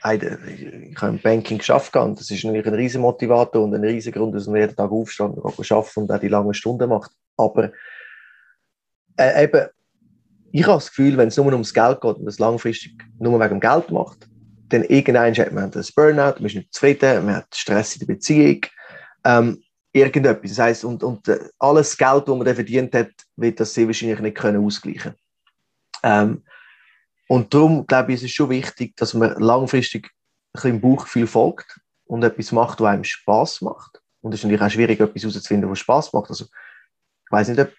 [0.05, 4.35] ich habe im Banking geschafft das ist natürlich ein riesen Motivator und ein riesen Grund,
[4.35, 7.11] dass man jeden Tag aufsteht und arbeiten und auch die langen Stunden macht.
[7.37, 7.71] Aber
[9.17, 9.67] äh, eben,
[10.55, 13.55] ich habe das Gefühl, wenn es nur ums Geld geht und es langfristig nur wegen
[13.55, 14.29] dem Geld macht,
[14.69, 18.13] dann irgendwann hat man das Burnout, man ist nicht zufrieden, man hat Stress in der
[18.13, 18.61] Beziehung,
[19.23, 20.51] ähm, irgendetwas.
[20.51, 23.87] Das heisst, und, und äh, alles Geld, das man dann verdient hat, wird das sehr
[23.87, 25.15] wahrscheinlich nicht können ausgleichen
[26.03, 26.43] ähm,
[27.27, 30.11] Und darum glaube ich, ist es schon wichtig, dass man langfristig ein
[30.53, 34.03] bisschen im Bauchgefühl folgt und etwas macht, was einem Spaß macht.
[34.21, 36.29] Und es ist natürlich auch schwierig, etwas herauszufinden, was Spaß macht.
[36.29, 37.71] Also, ich weiß nicht, ob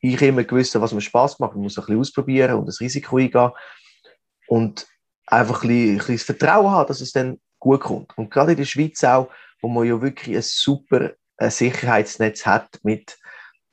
[0.00, 1.54] ich immer gewusst, was mir Spaß macht.
[1.54, 3.50] Man muss ein bisschen ausprobieren und das Risiko eingehen
[4.48, 4.86] und
[5.26, 8.16] einfach ein bisschen, ein bisschen das Vertrauen haben, dass es dann gut kommt.
[8.16, 9.28] Und gerade in der Schweiz auch,
[9.60, 13.18] wo man ja wirklich ein super ein Sicherheitsnetz hat mit,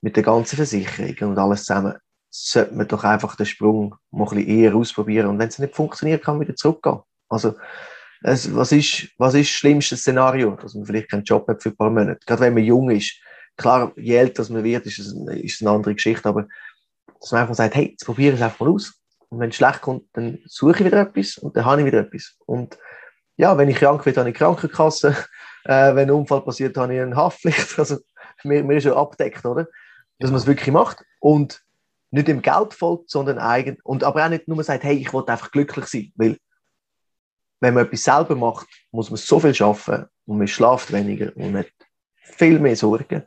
[0.01, 1.95] mit der ganzen Versicherung und alles zusammen,
[2.29, 5.75] sollte man doch einfach den Sprung mal ein bisschen eher ausprobieren und wenn es nicht
[5.75, 6.99] funktioniert, kann man wieder zurückgehen.
[7.29, 7.55] Also,
[8.23, 11.69] es, was, ist, was ist das schlimmste Szenario, dass man vielleicht keinen Job hat für
[11.69, 12.19] ein paar Monate?
[12.25, 13.19] Gerade wenn man jung ist,
[13.57, 16.47] Klar, je älter man wird, ist es, ist es eine andere Geschichte, aber
[17.19, 18.93] dass man einfach sagt, hey, jetzt probiere es einfach mal aus.
[19.29, 21.99] Und wenn es schlecht kommt, dann suche ich wieder etwas und dann habe ich wieder
[21.99, 22.35] etwas.
[22.45, 22.77] Und
[23.37, 25.15] ja, wenn ich krank werde, habe ich Krankenkasse.
[25.65, 27.75] Äh, wenn ein Unfall passiert, habe ich eine Haftpflicht.
[27.79, 27.99] Also,
[28.43, 29.65] mir, mir ist ja abdeckt, oder?
[30.19, 31.63] Dass man es wirklich macht und
[32.11, 33.77] nicht dem Geld folgt, sondern eigen.
[33.81, 36.11] Und aber auch nicht nur sagt, hey, ich will einfach glücklich sein.
[36.17, 36.37] Weil,
[37.61, 41.53] wenn man etwas selber macht, muss man so viel schaffen und man schlaft weniger und
[41.53, 41.71] man hat
[42.17, 43.23] viel mehr Sorgen.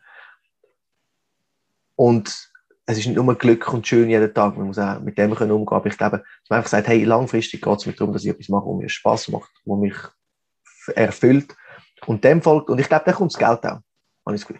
[1.97, 2.51] Und
[2.87, 5.51] es ist nicht nur Glück und schön jeden Tag, man muss auch mit dem können
[5.51, 5.77] umgehen.
[5.77, 8.31] Aber ich glaube, dass man einfach sagt, hey, langfristig geht es mir darum, dass ich
[8.31, 9.97] etwas mache, was mir Spaß macht, was mich
[10.95, 11.57] erfüllt.
[12.07, 13.81] Und dem folgt, und ich glaube, da kommt das Geld auch.
[14.25, 14.59] Alles gut.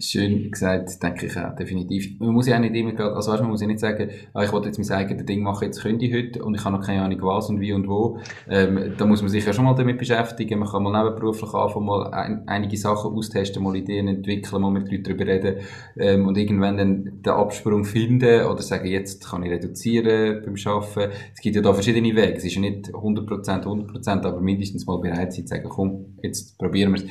[0.00, 2.20] Schön gesagt, denke ich auch, definitiv.
[2.20, 4.52] Man muss ja auch nicht immer, also weißt, man muss ja nicht sagen, ah, ich
[4.52, 7.02] wollte jetzt mein eigenes Ding machen, jetzt könnte ich heute und ich habe noch keine
[7.02, 8.20] Ahnung was und wie und wo.
[8.48, 10.60] Ähm, da muss man sich ja schon mal damit beschäftigen.
[10.60, 14.88] Man kann mal nebenberuflich anfangen, mal ein, einige Sachen austesten, mal Ideen entwickeln, mal mit
[14.88, 15.56] Leuten darüber reden
[15.96, 21.12] ähm, und irgendwann dann den Absprung finden oder sagen, jetzt kann ich reduzieren beim Arbeiten.
[21.34, 22.34] Es gibt ja da verschiedene Wege.
[22.34, 26.56] Es ist ja nicht 100%, 100%, aber mindestens mal bereit sein zu sagen, komm, jetzt
[26.56, 27.06] probieren wir es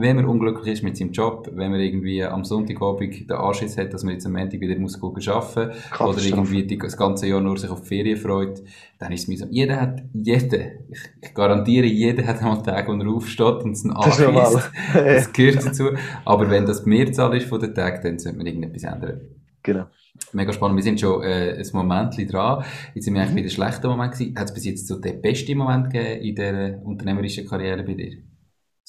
[0.00, 3.92] wenn man unglücklich ist mit seinem Job, wenn man irgendwie am Sonntagabend den Anschiss hat,
[3.92, 7.58] dass man jetzt am Montag wieder muss arbeiten oder irgendwie die, das ganze Jahr nur
[7.58, 8.62] sich auf die Ferien freut,
[8.98, 9.48] dann ist es mühsam.
[9.50, 13.84] Jeder hat, jeder, ich, ich garantiere, jeder hat einmal Tage, wo er aufsteht und es
[13.84, 14.70] einen anschießt.
[14.94, 15.88] Das gehört dazu.
[16.24, 19.20] Aber wenn das die Mehrzahl ist von den Tagen, dann sollte man irgendetwas ändern.
[19.62, 19.86] Genau.
[20.32, 20.76] Mega spannend.
[20.76, 22.64] Wir sind schon äh, ein Moment dran.
[22.94, 23.36] Jetzt sind wir eigentlich mhm.
[23.36, 24.38] bei der schlechten Moment gewesen.
[24.38, 28.29] Hat es bis jetzt so den besten Moment gegeben in dieser unternehmerischen Karriere bei dir?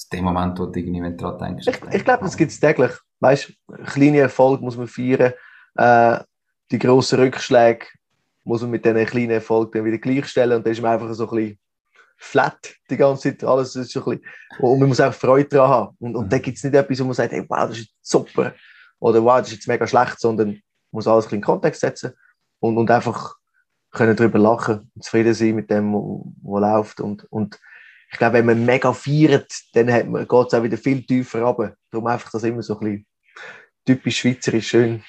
[0.02, 1.68] Ist der Moment, wo du irgendwie daran denkst.
[1.68, 2.92] Ich, ich glaube, das gibt es täglich.
[3.20, 3.54] Weißt
[3.86, 5.34] kleine Erfolge muss man feiern.
[5.76, 6.24] Äh,
[6.72, 7.86] die grossen Rückschläge
[8.44, 10.58] muss man mit diesen kleinen Erfolgen dann wieder gleichstellen.
[10.58, 11.60] Und dann ist man einfach so ein bisschen
[12.18, 13.44] flat die ganze Zeit.
[13.44, 14.26] Alles ist so ein bisschen,
[14.58, 15.98] und man muss auch Freude daran haben.
[16.00, 18.56] Und, und dann gibt es nicht etwas, wo man sagt, hey, wow, das ist super.
[19.00, 22.14] Oder wow, das ist jetzt mega schlecht, sondern muss alles in den Kontext setzen
[22.60, 23.36] und, und einfach
[23.92, 27.02] können darüber lachen und zufrieden sein mit dem, was läuft.
[27.02, 27.60] Und, und
[28.12, 31.76] ich glaube, wenn man mega feiert, dann geht es auch wieder viel tiefer runter.
[31.90, 33.06] Darum einfach das immer so ein bisschen
[33.86, 35.02] typisch schweizerisch schön.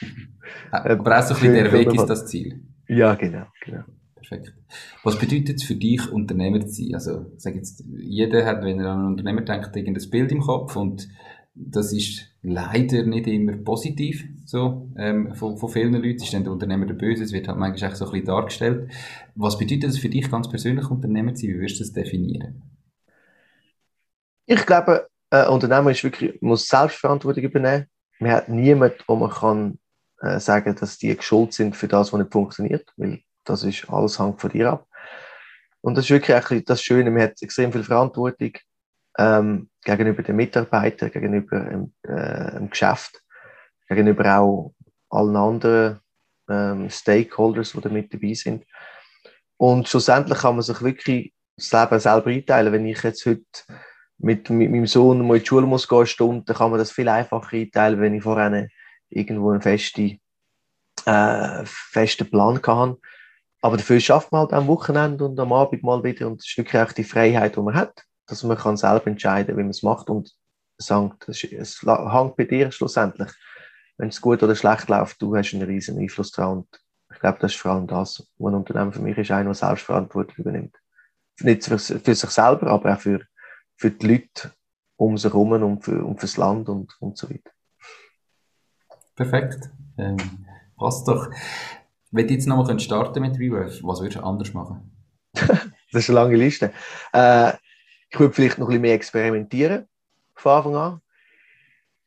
[0.70, 2.62] Aber auch so ein bisschen der Weg ist das Ziel.
[2.88, 3.46] Ja, genau.
[3.64, 3.82] genau.
[4.14, 4.55] Perfekt.
[5.03, 6.94] Was bedeutet es für dich, Unternehmer zu sein?
[6.94, 10.76] Also, sag jetzt, jeder hat, wenn er an einen Unternehmer denkt, irgendein Bild im Kopf
[10.76, 11.09] und
[11.55, 16.22] das ist leider nicht immer positiv, so, ähm, von, von vielen Leuten.
[16.22, 18.90] Ist dann der Unternehmer der Böse, es wird halt manchmal so ein bisschen dargestellt.
[19.34, 21.55] Was bedeutet das für dich ganz persönlich, Unternehmer zu sein?
[21.55, 22.62] Wie würdest du das definieren?
[24.47, 27.86] Ich glaube, ein Unternehmer ist wirklich, muss Selbstverantwortung übernehmen.
[28.18, 29.78] Man hat niemanden, wo man kann
[30.20, 34.18] äh, sagen, dass die schuld sind für das, was nicht funktioniert, weil das ist alles
[34.18, 34.86] hängt von dir ab.
[35.80, 38.53] Und das ist wirklich das Schöne, man hat extrem viel Verantwortung
[39.18, 43.20] ähm, gegenüber den Mitarbeitern, gegenüber dem, äh, Geschäft,
[43.88, 44.74] gegenüber auch
[45.11, 46.01] allen anderen
[46.49, 48.64] ähm, Stakeholders, die da mit dabei sind.
[49.57, 52.72] Und schlussendlich kann man sich wirklich das Leben selber einteilen.
[52.72, 53.45] Wenn ich jetzt heute
[54.23, 56.93] mit, mit meinem Sohn mal in die Schule muss gehen, Stunde, dann kann man das
[56.93, 58.68] viel einfacher einteilen, wenn ich vorher
[59.09, 60.20] irgendwo einen festen,
[61.07, 62.99] äh, festen Plan hatte.
[63.61, 66.83] Aber dafür schafft man halt am Wochenende und am Abend mal wieder und ist wirklich
[66.83, 70.09] auch die Freiheit, die man hat dass man kann selber entscheiden wie man es macht
[70.09, 70.35] und
[70.79, 73.31] sagt, es hängt bei dir schlussendlich.
[73.99, 76.59] Wenn es gut oder schlecht läuft, du hast einen riesen Einfluss daran.
[76.59, 76.68] Und
[77.12, 79.55] ich glaube, das ist vor allem das, was ein Unternehmen für mich ist, einer, der
[79.55, 80.77] Selbstverantwortung übernimmt.
[81.41, 83.20] Nicht für, für sich selber, aber auch für,
[83.83, 84.55] für die Leute
[84.97, 87.51] um sich herum und für, und fürs Land und, und so weiter.
[89.16, 89.70] Perfekt.
[89.99, 90.16] Ähm,
[90.76, 91.28] passt doch.
[92.12, 94.89] Wenn du jetzt nochmal starten mit Reworth, was würdest du anders machen?
[95.33, 96.72] das ist eine lange Liste.
[97.12, 97.55] Äh,
[98.09, 99.89] ich würde vielleicht noch ein bisschen mehr experimentieren
[100.37, 101.01] von Anfang an.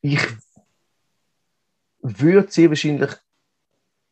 [0.00, 0.26] Ich
[2.00, 3.10] würde sie wahrscheinlich,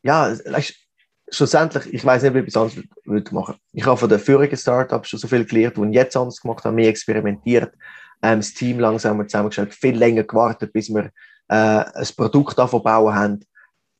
[0.02, 0.83] ja, weißt,
[1.28, 3.56] schlussendlich, ich weiß nicht, wie ich es anders würde machen.
[3.72, 6.74] Ich habe von den vorigen Startups schon so viel gelernt, die jetzt anders gemacht haben,
[6.74, 7.74] mehr experimentiert,
[8.22, 11.10] ähm, das Team langsamer zusammengestellt, viel länger gewartet, bis wir
[11.48, 13.40] äh, ein Produkt davon bauen haben,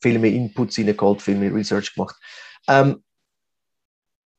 [0.02, 2.16] viel mehr Inputs reingeholt, viel mehr Research gemacht.
[2.68, 3.02] Ähm,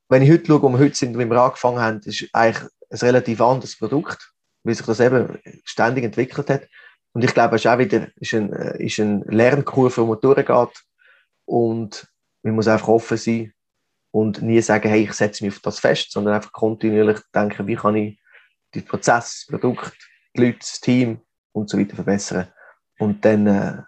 [0.09, 2.97] wenn ich heute schaue, wo wir heute sind, wie wir angefangen haben, ist eigentlich ein
[2.99, 4.31] relativ anderes Produkt,
[4.63, 6.67] wie sich das eben ständig entwickelt hat.
[7.13, 10.19] Und ich glaube, es ist auch wieder ist ein, äh, ist ein Lernkurve, wo man
[10.19, 10.83] durchgeht.
[11.45, 12.07] Und
[12.45, 13.53] man muss einfach offen sein
[14.11, 17.75] und nie sagen, hey, ich setze mich auf das fest, sondern einfach kontinuierlich denken, wie
[17.75, 18.19] kann ich
[18.73, 19.97] die Prozess, das Produkt,
[20.35, 21.19] die Leute, das Team
[21.53, 22.47] und so weiter verbessern.
[22.99, 23.81] Und dann äh,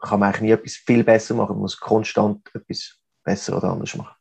[0.00, 3.96] kann man eigentlich nie etwas viel besser machen, man muss konstant etwas besser oder anders
[3.96, 4.14] machen.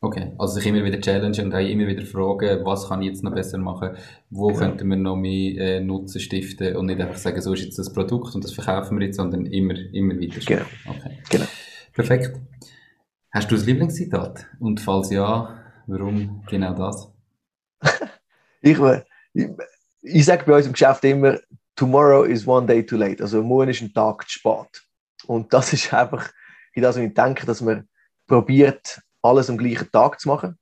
[0.00, 3.34] Okay, also sich immer wieder challengen und immer wieder fragen, was kann ich jetzt noch
[3.34, 3.96] besser machen,
[4.30, 4.58] wo ja.
[4.58, 7.92] könnten wir noch mehr äh, Nutzen stiften und nicht einfach sagen, so ist jetzt das
[7.92, 10.38] Produkt und das verkaufen wir jetzt, sondern immer, immer wieder.
[10.38, 10.66] Genau.
[10.86, 11.18] Okay.
[11.30, 11.46] genau.
[11.94, 12.38] Perfekt.
[13.30, 14.46] Hast du ein Lieblingszitat?
[14.58, 17.12] Und falls ja, warum genau das?
[18.62, 18.78] ich,
[19.34, 19.48] ich,
[20.00, 21.38] ich sage bei uns im Geschäft immer,
[21.76, 23.22] tomorrow is one day too late.
[23.22, 24.82] Also morgen ist ein Tag zu spät.
[25.26, 26.30] Und das ist einfach,
[26.72, 27.88] in das ich denke, dass man
[28.26, 30.58] probiert, alles am gleichen Tag zu machen.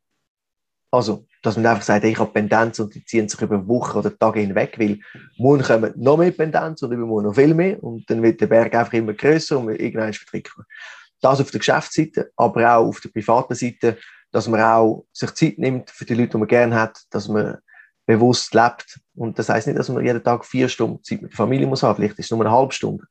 [0.90, 4.16] Also, dass man einfach sagt, ich habe Pendenz und die ziehen sich über Wochen oder
[4.16, 4.98] Tage hinweg, weil
[5.36, 8.74] morgen kommen noch mehr Pendenz und übermorgen noch viel mehr und dann wird der Berg
[8.74, 10.66] einfach immer größer und irgendwann verträgt man.
[11.26, 13.98] Das auf der Geschäftsseite, aber auch auf der privaten Seite,
[14.30, 17.58] dass man auch sich Zeit nimmt für die Leute, die man gerne hat, dass man
[18.06, 19.00] bewusst lebt.
[19.16, 21.82] Und das heißt nicht, dass man jeden Tag vier Stunden Zeit mit der Familie muss
[21.82, 23.04] haben, vielleicht ist es nur eine halbe Stunde,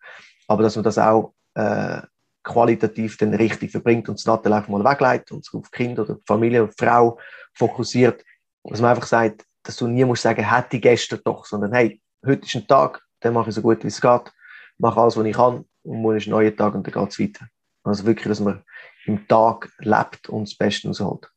[0.47, 2.03] aber dass man das auch äh,
[2.41, 6.63] qualitativ dann richtig verbringt und das Nattel mal wegleitet und sich auf Kind oder Familie
[6.63, 7.19] oder Frau
[7.53, 8.23] fokussiert.
[8.63, 12.45] Dass man einfach sagt, dass du nie musst sagen, hätte gestern doch, sondern hey, heute
[12.45, 14.31] ist ein Tag, dann mache ich so gut wie es geht,
[14.77, 17.19] mache alles, was ich kann und morgen ist ein neuer Tag und dann geht es
[17.19, 17.47] weiter.
[17.85, 18.63] Also wirklich, dass man
[19.05, 21.31] im Tag lebt und das Beste rausholt.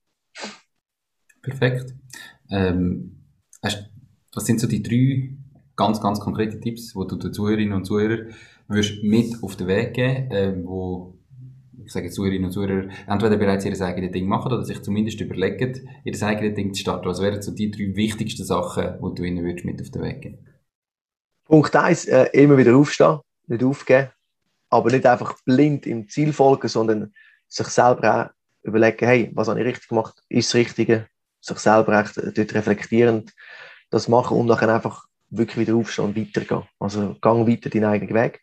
[1.43, 1.95] Perfekt.
[2.51, 3.25] Ähm,
[3.61, 5.37] was sind so die drei
[5.77, 8.35] ganz, ganz konkrete Tipps, wo du den Zuhörerinnen und Zuhörern
[8.67, 11.19] würdest mit auf den Weg geben, äh, wo
[11.85, 15.89] ich sage Zuhörerinnen und Zuhörer entweder bereits ihr eigenes Ding machen oder sich zumindest überlegen,
[16.05, 17.09] ihr eigenes Ding zu starten.
[17.09, 20.21] Was wären so die drei wichtigsten Sachen, die du ihnen würdest mit auf den Weg
[20.21, 20.39] geben?
[21.45, 24.11] Punkt eins: äh, immer wieder aufstehen, nicht aufgeben,
[24.71, 27.15] aber nicht einfach blind im Ziel folgen, sondern
[27.47, 31.09] sich selber auch überlegen, hey, was habe ich richtig gemacht, ist das Richtige,
[31.41, 33.33] sich selber echt dort reflektierend
[33.91, 36.65] das machen und dann einfach wirklich wieder aufstehen und weitergehen.
[36.79, 38.41] Also gang weiter deinen eigenen Weg.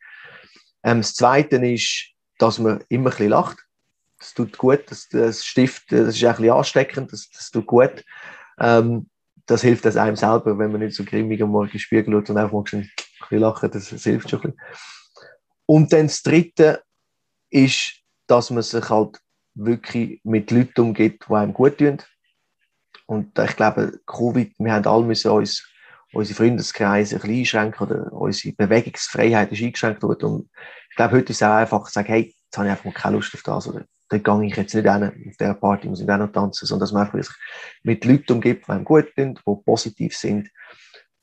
[0.84, 3.58] Ähm, das Zweite ist, dass man immer ein bisschen lacht.
[4.20, 8.04] Das tut gut, das, das Stift, das ist ein bisschen ansteckend, das, das tut gut.
[8.60, 9.10] Ähm,
[9.46, 12.38] das hilft das einem selber, wenn man nicht so grimmig am Morgen Spiegel schaut und
[12.38, 14.62] einfach mal ein bisschen lachen, das, das hilft schon ein bisschen.
[15.66, 16.84] Und dann das Dritte
[17.50, 19.20] ist, dass man sich halt
[19.54, 21.98] wirklich mit Leuten umgeht, die einem gut tun.
[23.08, 25.68] Und ich glaube, Covid, wir haben alle müssen uns
[26.12, 30.26] unsere Freundeskreise ein bisschen einschränken oder unsere Bewegungsfreiheit ist eingeschränkt worden.
[30.26, 30.50] Und
[30.90, 33.18] ich glaube, heute ist es auch einfach zu sagen, hey, jetzt habe ich einfach keine
[33.18, 36.06] Lust auf das oder da gehe ich jetzt nicht hin, auf dieser Party muss ich
[36.06, 37.36] noch tanzen, sondern dass man einfach sich
[37.84, 40.50] mit Leuten umgibt, die einem gut sind, die positiv sind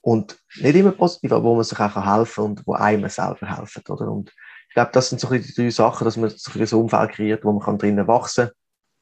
[0.02, 3.56] und nicht immer positiv, aber wo man sich auch helfen kann und wo einem selber
[3.56, 4.10] helfen, oder?
[4.10, 4.30] Und
[4.68, 7.52] ich glaube, das sind so die drei Sachen, dass man so ein Umfeld kreiert, wo
[7.52, 8.54] man drinnen wachsen kann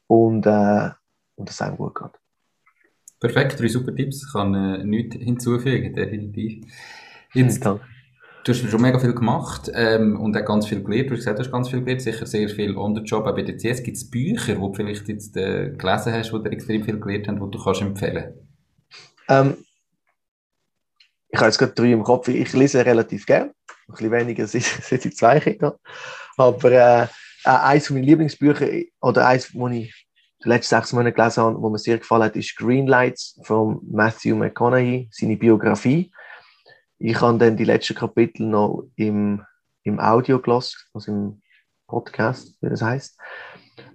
[0.07, 0.89] und, äh,
[1.35, 2.11] und es einem gut geht.
[3.19, 4.25] Perfekt, drei super Tipps.
[4.25, 6.65] Ich kann äh, nichts hinzufügen, definitiv.
[7.33, 7.79] Jetzt, du
[8.47, 11.09] hast schon mega viel gemacht ähm, und auch ganz viel gelernt.
[11.09, 13.25] Du hast gesagt, du hast ganz viel gelernt, sicher sehr viel on the job.
[13.25, 16.43] Auch bei der CS gibt es Bücher, die du vielleicht jetzt äh, gelesen hast, die
[16.43, 18.33] dir extrem viel gelernt haben, die du kannst empfehlen
[19.29, 19.57] ähm,
[21.31, 22.27] Ich habe jetzt gerade drei im Kopf.
[22.27, 23.51] Ich lese relativ gern
[23.91, 25.77] ein bisschen weniger seit ich zwei Kinder
[26.37, 27.07] Aber äh,
[27.43, 28.67] eines meiner Lieblingsbücher
[29.01, 29.93] oder eins, wo ich
[30.43, 34.35] die letzten sechs Monate gelesen habe, wo mir sehr gefallen hat, ist Greenlights von Matthew
[34.35, 36.11] McConaughey, seine Biografie.
[36.97, 39.43] Ich habe dann die letzten Kapitel noch im,
[39.83, 41.41] im Audio gelassen, also im
[41.87, 43.19] Podcast, wie das heißt.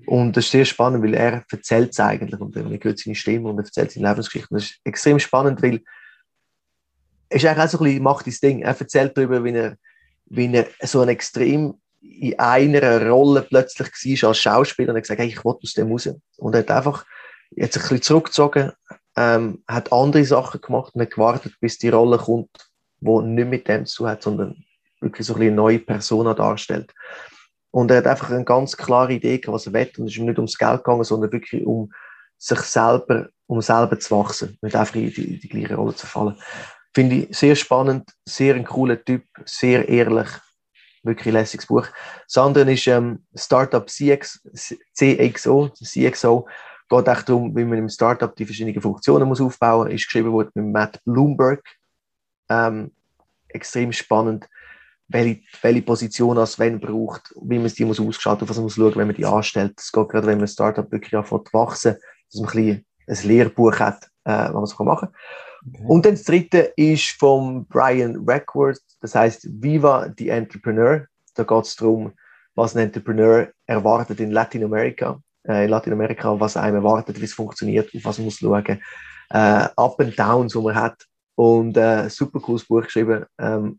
[0.06, 3.48] Und das ist sehr spannend, weil er erzählt es eigentlich und man hört seine Stimme
[3.48, 4.48] und er erzählt seine Lebensgeschichte.
[4.50, 5.80] Und das ist extrem spannend, weil
[7.28, 8.62] ist eigentlich auch so ein bisschen, macht das Ding.
[8.62, 9.76] Er erzählt darüber, wie er
[10.28, 15.20] wie er so ein extrem in einer Rolle plötzlich war als Schauspieler und hat gesagt,
[15.20, 16.08] hey, ich will aus dem raus.
[16.36, 17.04] Und er hat einfach
[17.50, 18.72] jetzt ein bisschen zurückgezogen,
[19.16, 22.70] ähm, hat andere Sachen gemacht und hat gewartet, bis die Rolle kommt,
[23.00, 24.64] die nicht mit dem zu tun hat, sondern
[25.00, 26.92] wirklich so ein eine neue Persona darstellt.
[27.70, 29.90] Und er hat einfach eine ganz klare Idee was er will.
[29.98, 31.92] Und es ist ihm nicht ums Geld gegangen, sondern wirklich um
[32.38, 36.06] sich selber, um selber zu wachsen, nicht einfach in die, in die gleiche Rolle zu
[36.06, 36.36] fallen.
[36.96, 40.28] Finde ich sehr spannend, sehr ein cooler Typ, sehr ehrlich,
[41.02, 41.86] wirklich lässiges Buch.
[42.26, 44.40] Das andere ist ähm, Startup CX,
[44.94, 46.48] CXO, CXO.
[46.88, 49.94] Geht echt darum, wie man im Startup die verschiedenen Funktionen muss aufbauen muss.
[49.94, 51.62] Ist geschrieben worden mit Matt Bloomberg.
[52.48, 52.92] Ähm,
[53.48, 54.48] extrem spannend,
[55.08, 58.76] welche, welche Position als wenn braucht, wie man die muss ausgestalten, auf was man muss
[58.76, 59.74] schauen, wenn man die anstellt.
[59.76, 61.96] Es geht gerade, wenn man ein Startup wirklich anfängt wachsen,
[62.32, 65.45] dass man ein, ein Lehrbuch hat, äh, was man machen kann.
[65.64, 65.84] Okay.
[65.86, 71.06] Und das dritte ist von Brian Reckworth, das heißt Viva the Entrepreneur.
[71.34, 72.12] Da geht es darum,
[72.54, 77.90] was ein Entrepreneur erwartet in Lateinamerika, äh, in Lateinamerika, was einem erwartet, wie es funktioniert,
[77.94, 78.80] auf was man muss schauen.
[79.30, 81.04] Äh, Up and Downs, die man hat.
[81.34, 83.26] Und äh, super cooles Buch geschrieben.
[83.38, 83.78] Ähm,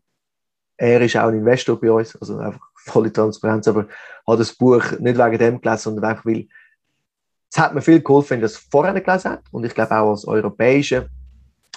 [0.76, 3.88] er ist auch ein Investor bei uns, also einfach volle Transparenz, aber
[4.26, 6.46] hat das Buch nicht wegen dem gelesen, sondern einfach weil
[7.50, 9.42] es hat mir viel geholfen, wenn das vorher gelesen hat.
[9.50, 11.06] Und ich glaube auch als europäischer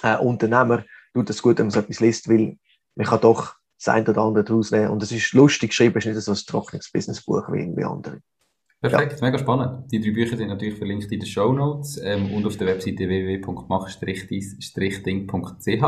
[0.02, 0.84] äh, Unternehmer
[1.14, 2.56] tut es gut, wenn man so etwas liest, weil
[2.94, 4.90] man kann doch das eine oder andere daraus nehmen.
[4.90, 8.20] Und es ist lustig geschrieben, es ist nicht so ein trockenes Businessbuch wie irgendwie andere.
[8.80, 9.26] Perfekt, ja.
[9.26, 9.90] mega spannend.
[9.92, 13.08] Die drei Bücher sind natürlich verlinkt in den Show Notes ähm, und auf der Webseite
[13.08, 15.84] www.mach-ding.ch.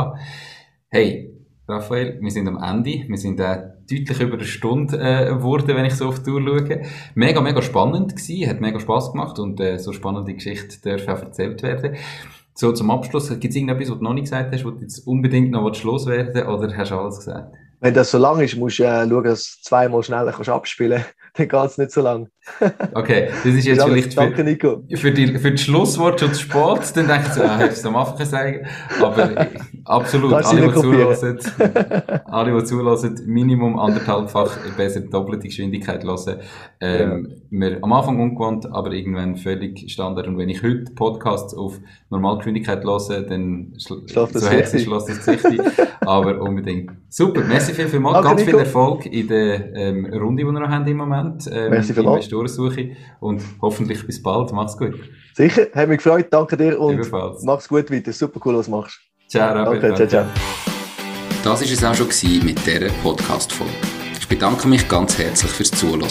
[0.88, 1.34] Hey,
[1.66, 3.08] Raphael, wir sind am Ende.
[3.08, 6.40] Wir sind äh, deutlich über eine Stunde äh, geworden, wenn ich so auf die Tour
[6.40, 6.82] schaue.
[7.14, 11.22] Mega, mega spannend gewesen, hat mega Spass gemacht und äh, so spannende Geschichte darf auch
[11.22, 11.96] erzählt werden.
[12.56, 15.06] So zum Abschluss, gibt es irgendetwas, was du noch nicht gesagt hast, wo du jetzt
[15.06, 17.52] unbedingt noch loswerden oder hast du alles gesagt?
[17.80, 21.02] Wenn das so lang ist, musst du äh, schauen, dass du zweimal schneller kannst abspielen
[21.02, 21.23] kannst.
[21.36, 22.28] Dann geht es nicht so lang.
[22.94, 24.84] okay, das ist jetzt ja, vielleicht danke, für, Nico.
[24.94, 26.96] für, die, für das Schlusswort schon zu spät.
[26.96, 28.66] Dann denke ich so, ah, hättest du es am Anfang sagen
[29.02, 29.48] Aber äh,
[29.84, 31.38] absolut, alle, die zulassen,
[32.26, 36.40] alle, die zulassen, Minimum anderthalbfach besser doppelte Geschwindigkeit hören.
[36.80, 37.78] Ähm, ja.
[37.82, 40.28] Am Anfang ungewohnt, aber irgendwann völlig Standard.
[40.28, 41.80] Und wenn ich heute Podcasts auf
[42.10, 45.62] Normalgeschwindigkeit höre, dann schl so herzlich schloss das Gesicht
[46.00, 46.92] Aber unbedingt.
[47.16, 48.20] Super, merci viel, viel mal.
[48.24, 51.48] Ganz viel Erfolg in der ähm, Runde, die wir noch haben im Moment.
[51.48, 52.96] Ähm, merci viel Investorensuche.
[53.20, 54.52] Und hoffentlich bis bald.
[54.52, 54.98] Mach's gut.
[55.32, 56.26] Sicher, hat mich gefreut.
[56.30, 57.44] Danke dir und Ebenfalls.
[57.44, 58.12] mach's gut weiter.
[58.12, 58.98] Super cool, was du machst.
[59.28, 59.80] Ciao, Robert.
[59.84, 60.26] Danke, ciao, ciao.
[61.44, 62.08] Das war es auch schon
[62.44, 63.72] mit dieser Podcast-Folge.
[64.18, 66.08] Ich bedanke mich ganz herzlich fürs Zuhören.